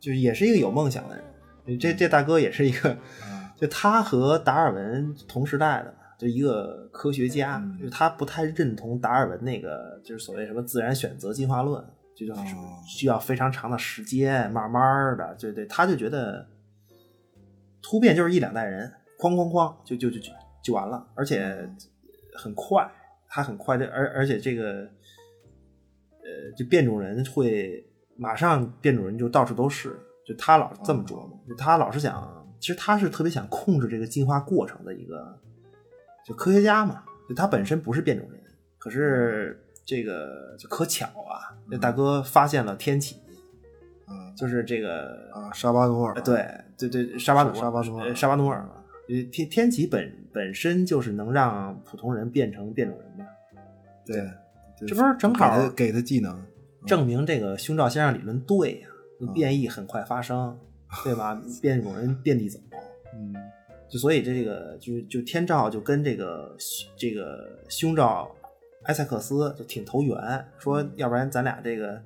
[0.00, 1.78] 就是也是一个有梦想的人。
[1.78, 7.78] 这这大哥也是一个，啊 就他和达尔文同时代的，就一个科学家，嗯。
[7.78, 11.84] 就是他不太认同达尔文那个就是所谓什么自然选择进化论，
[12.14, 12.34] 就就
[12.86, 16.46] 需要非常长的时间，慢慢的，对对，他就觉得
[17.82, 20.32] 突变就是一两代人，哐哐哐就就就就
[20.62, 21.68] 就完了，而且
[22.34, 22.90] 很快，
[23.28, 24.88] 他很快的，而而且这个
[26.22, 27.84] 呃，就变种人会
[28.18, 29.96] 马上变种人就到处都是，
[30.26, 35.38] 就他老这么琢磨，就他老是想，其实他是特别想控制这个进化过程的一个，
[36.26, 38.42] 就科学家嘛，就他本身不是变种人，
[38.76, 43.16] 可是这个就可巧啊，那大哥发现了天启，
[44.08, 46.46] 嗯就是这个啊，沙巴努尔，呃对
[46.76, 48.68] 对对，沙巴努沙巴努尔呃沙巴努尔
[49.32, 53.24] 天天启本本身就是能让普通人变成变种人的，
[54.04, 56.44] 对，这不是正好给他给他技能，
[56.88, 58.88] 证明这个胸罩先生理论对呀、
[59.20, 59.32] 嗯。
[59.32, 60.58] 变异很快发生，
[61.04, 61.40] 对吧？
[61.62, 62.58] 变种人遍地走，
[63.14, 63.34] 嗯。
[63.88, 66.56] 就所以这个就就天照就跟这个
[66.96, 68.30] 这个胸罩
[68.84, 70.16] 埃塞克斯就挺投缘，
[70.58, 72.00] 说要不然咱俩这个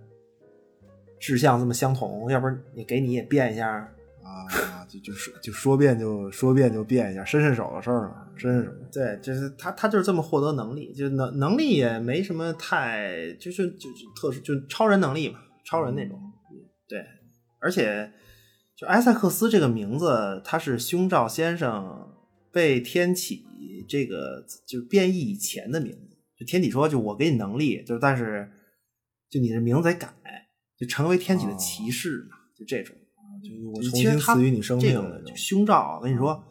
[1.19, 3.93] 志向这么相同，要不然你给你也变一下，
[4.23, 8.71] 啊，就就说就说变就说变就变一下，伸伸手的事儿嘛，伸伸手。
[8.93, 16.19] 对，就是他，他就是这么获得能力，就能能力也没什么太，就是就就特殊，就超人能力嘛，超人那种。
[16.89, 17.05] 对，
[17.61, 18.13] 而且
[18.77, 22.09] 就埃塞克斯这个名字，他是胸罩先生
[22.53, 23.45] 被天启
[23.89, 26.17] 这个就是变异以前的名字。
[26.39, 28.51] 就天启说，就我给你能力，就但是
[29.31, 30.13] 就你的名字得改，
[30.79, 32.95] 就成为天启的骑士嘛，就这种。
[33.43, 35.37] 就是我重新赐予你生命那种。
[35.37, 36.43] 胸罩，我跟你说，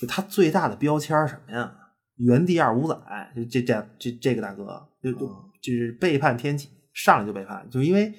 [0.00, 1.76] 就他最大的标签儿什么呀？
[2.16, 2.96] 原地二五仔，
[3.36, 8.12] 就这这这这个大哥，就就嗯就是背叛天启，上来就背叛，就因为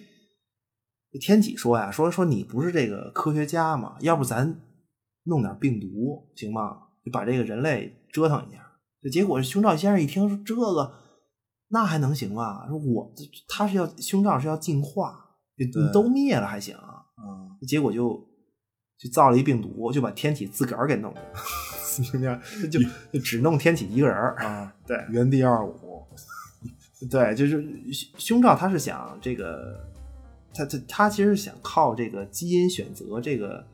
[1.20, 4.60] 天启说呀，说说你不是这个科学家嘛，要不咱
[5.26, 6.78] 弄点病毒行吗？
[7.06, 8.60] 就把这个人类折腾一下。
[9.04, 10.92] 就结果胸罩先生一听说这个，
[11.70, 12.68] 那还能行吗？
[12.68, 13.14] 说我
[13.48, 15.16] 他是要胸罩是要进化，
[15.58, 16.76] 你都灭了还行。
[16.76, 16.91] 嗯，
[17.68, 18.28] 结果就
[18.98, 21.22] 就造了一病毒，就把天启自个儿给弄了，
[22.70, 22.80] 就就
[23.14, 24.36] 就只弄天启一个人儿。
[24.38, 26.06] 啊， 对原地二五，
[27.10, 27.66] 对，就是
[28.18, 29.80] 胸罩，他是想这个，
[30.54, 33.66] 他他他其实想靠这个基因选择，这个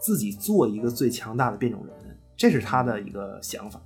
[0.00, 3.80] 自己做一个最强大的变种人，这是他的一个想法。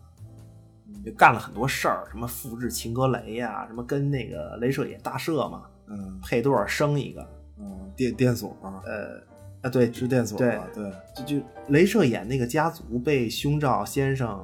[1.04, 7.28] 就干了很多事儿，什么复制秦格雷呀、什么跟那个镭射眼大射嘛，嗯配对生一个，
[7.58, 9.20] 嗯，电电锁，呃
[9.62, 10.58] 啊对，是电锁对？
[10.74, 14.38] 对，就就镭射眼那个家族被胸罩先生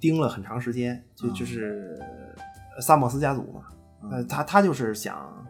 [0.00, 1.98] 盯了很长时间，就嗯就是
[2.74, 3.62] 呃萨默斯家族嘛，
[4.10, 5.46] 呃，嗯他他就是想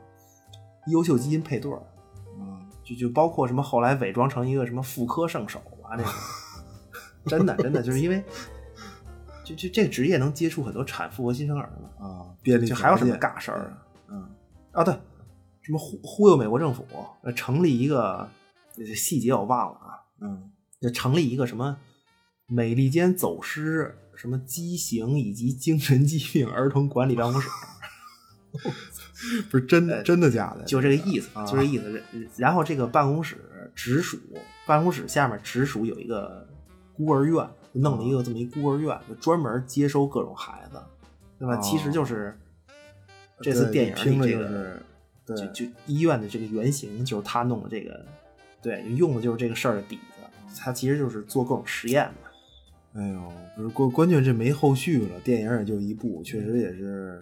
[0.88, 1.82] 优秀基因配对儿，
[2.38, 6.12] 嗯就就包括什么后来伪装成一个什么妇科圣手啊，这种，
[7.26, 8.24] 真的真的就是因为，
[9.44, 13.84] 就就这个职业能接触很多产妇和新生儿嘛，啊，便利就还有什么尬事儿啊？
[14.08, 14.28] 嗯
[14.72, 14.94] 啊，对，
[15.62, 16.84] 什么忽忽悠美国政府，
[17.22, 18.28] 呃，成立一个
[18.74, 20.50] 这细节我忘了啊，嗯
[20.80, 21.76] 就成立一个什么
[22.46, 27.48] 美利坚走失、什么畸形以及精神疾病儿童管理办公室，
[29.48, 30.64] 不是真的真的假的？
[30.64, 31.92] 就这个意思，啊就这个意思。
[31.92, 32.04] 然
[32.36, 33.36] 然后这个办公室
[33.74, 34.18] 直属
[34.66, 36.46] 办公室下面直属有一个
[36.96, 40.82] 孤儿院，就弄了一个这么一孤儿院，就专门接收各种孩子，
[41.38, 41.56] 对吧？
[41.56, 42.36] 哦其实就是
[43.40, 44.82] 这次电影里这个
[45.26, 48.04] 就是对就就医院的这个原型就是他弄的这个，
[48.60, 50.02] 对，用的就是这个事儿的底子。
[50.58, 52.28] 他其实就是做各种实验嘛。
[52.94, 57.18] 哎呦，不是关关键这没后续了，电影也就一部，确实也是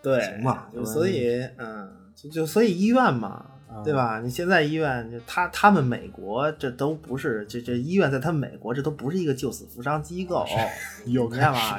[0.00, 3.44] 对，行吧就所以，嗯，就就所以医院嘛，
[3.84, 4.20] 对吧？
[4.20, 10.46] 你现在医院就他他们美国这都不是这这医院在他们美国这都不是一个救死扶伤机构，
[11.04, 11.78] 又你知道吧？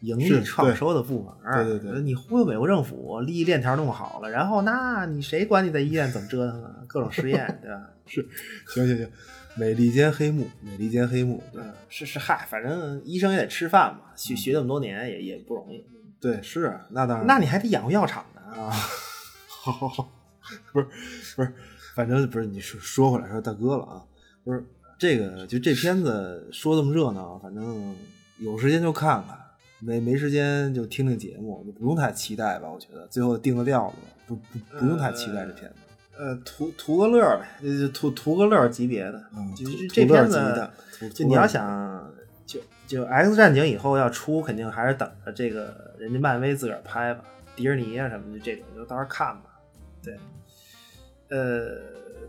[0.00, 6.76] 盈利创收的部门儿，对对对你忽悠美国政府，利益链条弄好了，然后那你谁管你在医院怎么折腾啊？
[6.86, 7.90] 各种实验，对吧？
[8.06, 8.26] 是
[8.68, 9.10] 行行行，
[9.56, 15.84] 美利坚黑幕，美利坚黑幕，对嗯，是是，嗨，反正医生也得吃饭嘛，学学这么多年也也不容易。
[16.20, 18.70] 对是啊，那当然，那你还得养活药厂呢啊，
[19.48, 20.08] 好好好，
[20.72, 20.86] 不是
[21.36, 21.52] 不是，
[21.94, 24.02] 反正不是你说说回来说大哥了啊，
[24.44, 24.64] 不是
[24.98, 27.94] 这个就这片子说这么热闹，反正
[28.38, 29.36] 有时间就看看，
[29.80, 33.96] 没没时间就听听节目，就不用太期待吧，我觉得最后定个调子，
[34.26, 35.76] 不不不用太期待这片子，
[36.18, 39.22] 呃，图图个乐呗，就就图图个乐级别的。
[39.36, 40.70] 嗯，就这片子，
[41.12, 42.10] 就你要想，
[42.46, 47.22] 就就 X 战警以后要出，肯定还是等着这个人家漫威自个儿拍吧，
[47.54, 49.60] 迪士尼啊什么的这种，就到时候看吧。
[50.02, 50.16] 对，
[51.28, 51.78] 呃，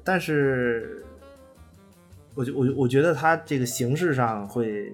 [0.03, 1.05] 但是，
[2.33, 4.91] 我觉我我觉得它这个形式上会，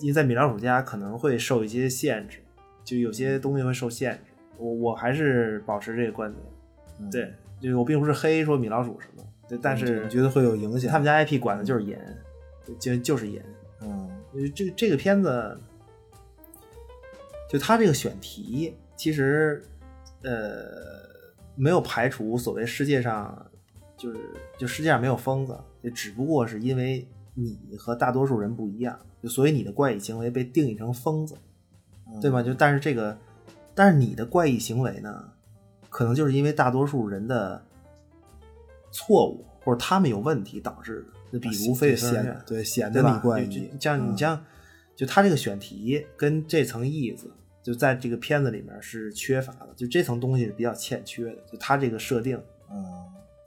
[0.00, 2.38] 因为在米老鼠家可能会受一些限制，
[2.84, 4.20] 就有些东西会受限制。
[4.58, 6.44] 我我还是保持这个观点。
[6.98, 10.90] 嗯对，就是我并不是黑说米老鼠什么，对，但是你觉得会有影响？
[10.90, 12.00] 他们家 IP 管的就是严，
[12.78, 13.44] 就就是严。
[13.82, 15.58] 嗯呃这这个片子，
[17.50, 19.62] 就他这个选题，其实
[20.22, 20.64] 呃
[21.54, 23.46] 没有排除所谓世界上
[23.96, 24.18] 就是
[24.58, 27.06] 就世界上没有疯子，也只不过是因为
[27.36, 31.36] 你和大多数人不一样，就所以你的怪异行为被定义成疯子，
[32.08, 32.42] 嗯对吧？
[32.42, 33.16] 就但是这个，
[33.74, 35.30] 但是你的怪异行为呢，
[35.88, 37.64] 可能就是因为大多数人的
[38.90, 41.12] 错误或者他们有问题导致的。
[41.32, 42.90] 就比如非得显得对显？
[42.90, 44.44] 得你怪异像你嗯像，
[44.94, 47.28] 就他这个选题跟这层意思，
[47.64, 51.36] 就在这个片子里面是缺乏的，就这层东西是比较欠缺的。
[51.50, 52.84] 就他这个设定，嗯，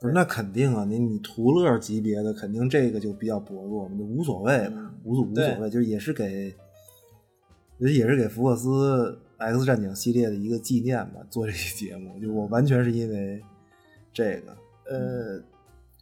[0.00, 6.54] 不是那肯定啊，你你图乐级别的，肯定这个就比较薄弱，就无所谓吧，嗯无所无所谓，就是也是给，
[7.78, 13.42] 也是给福克斯 X 战警系列的一个纪念吧，做这期节目，就我完全是因为
[14.12, 14.56] 这个，
[14.90, 15.42] 呃，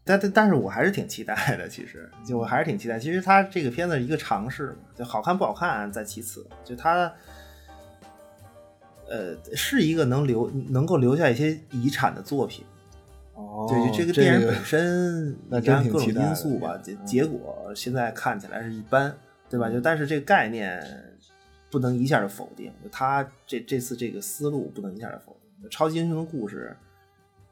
[0.05, 1.69] 但但但是我还是挺期待的。
[1.69, 2.99] 其实，就我还是挺期待。
[2.99, 7.13] 其实他这个片子是一个尝试嘛，就好看不好看在其次，就他。
[9.11, 12.63] 呃，是一个能留能够留下一些遗产的作品，
[13.39, 19.17] 哦对，就这个电影本身，那看各种因素吧，结嗯结果现在看起来是一般，
[19.49, 19.71] 对吧？
[19.71, 20.85] 就但是这个概念
[21.71, 25.71] 不能一下就否定，就他这这次这个思路不能一下就否定。
[25.71, 26.77] 超级英雄的故事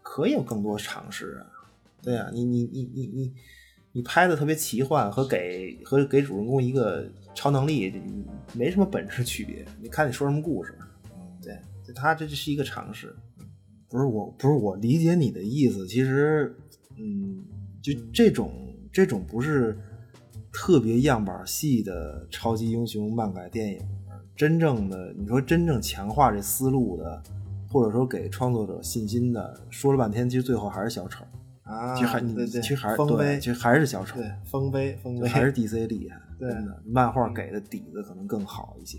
[0.02, 1.46] 可以有更多尝试啊，
[2.02, 3.34] 对啊，你你你你你
[3.92, 8.02] 你拍的特别奇幻，和给和给主人公一个超能力
[8.54, 9.64] 没什么本质区别。
[9.80, 10.76] 你看你说什么故事？
[11.40, 11.56] 对，
[11.86, 13.14] 就他这就是一个尝试。
[13.88, 15.86] 不是我，不是我理解你的意思。
[15.86, 16.54] 其实，
[16.96, 17.44] 嗯，
[17.82, 18.50] 就这种
[18.92, 19.78] 这种不是
[20.52, 23.80] 特别样板戏的超级英雄漫改电影，
[24.36, 27.22] 真正的你说真正强化这思路的，
[27.68, 31.24] 或者说给创作者信心的，说了半天，其实最后还是小丑。
[31.62, 36.20] 啊，其实还对对，其实还是其实还是小丑，对丰碑丰碑还是 DC 厉害。
[36.38, 38.98] 对真的，漫画给的底子可能更好一些。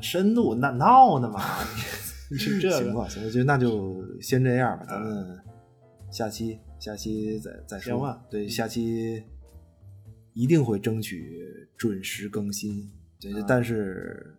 [0.00, 1.40] 深度那闹呢嘛？
[2.34, 5.38] 你是这个行吧，行，就那就先这样吧，咱们
[6.10, 8.00] 下期下期再再说。
[8.00, 9.22] 吧对，下期
[10.32, 12.90] 一定会争取准时更新。
[13.20, 14.34] 对，啊但是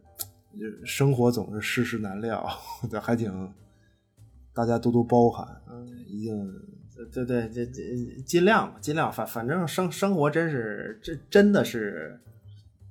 [0.51, 2.45] 就生活总是世事难料，
[2.91, 3.53] 对，还挺
[4.53, 5.47] 大家多多包涵。
[5.69, 6.53] 嗯一定
[7.13, 7.81] 对对，这这
[8.25, 12.19] 尽量吧，尽量反反正生生活真是真真的是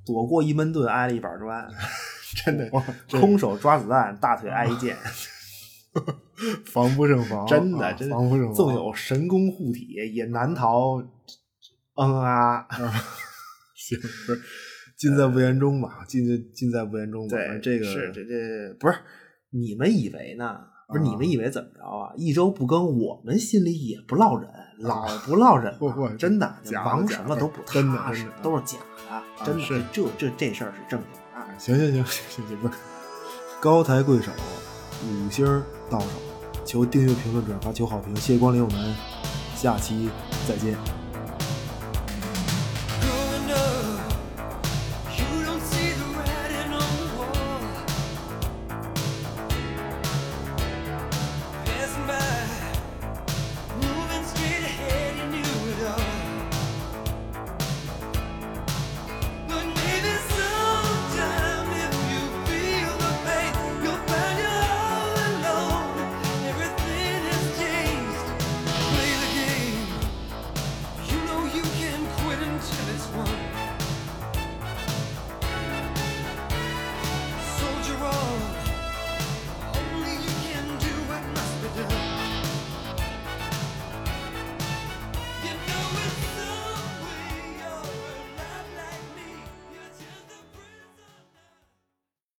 [0.05, 1.67] 躲过一闷盾，挨了一板砖，
[2.35, 2.69] 真的
[3.11, 4.97] 空手抓子弹，大腿挨一剑，
[6.67, 8.55] 防不胜防真的啊真防不胜防。
[8.55, 11.03] 纵有神功护体，也难逃。
[11.97, 12.67] 嗯啊，
[13.77, 14.41] 行，不是
[14.97, 17.37] 尽在不言中吧，尽在尽在不言中吧。
[17.37, 18.97] 对，这个是这这不是
[19.51, 20.59] 你们以为呢？
[20.89, 22.13] 不是啊你们以为怎么着啊？
[22.17, 24.51] 一周不更，我们心里也不落忍，
[24.87, 28.79] 老不落忍不不真的，忙什么都不真的踏实，都是假
[29.09, 29.63] 的，真的。
[29.63, 31.24] 是这这这这事儿是正经的。
[31.59, 32.75] 行行行 行行，不是
[33.61, 34.31] 高抬贵手，
[35.07, 35.45] 五星
[35.89, 36.07] 到手，
[36.65, 38.95] 求订阅、评论、转发，求好评，谢谢光临，我们
[39.57, 40.11] 下期
[40.49, 41.04] 再见。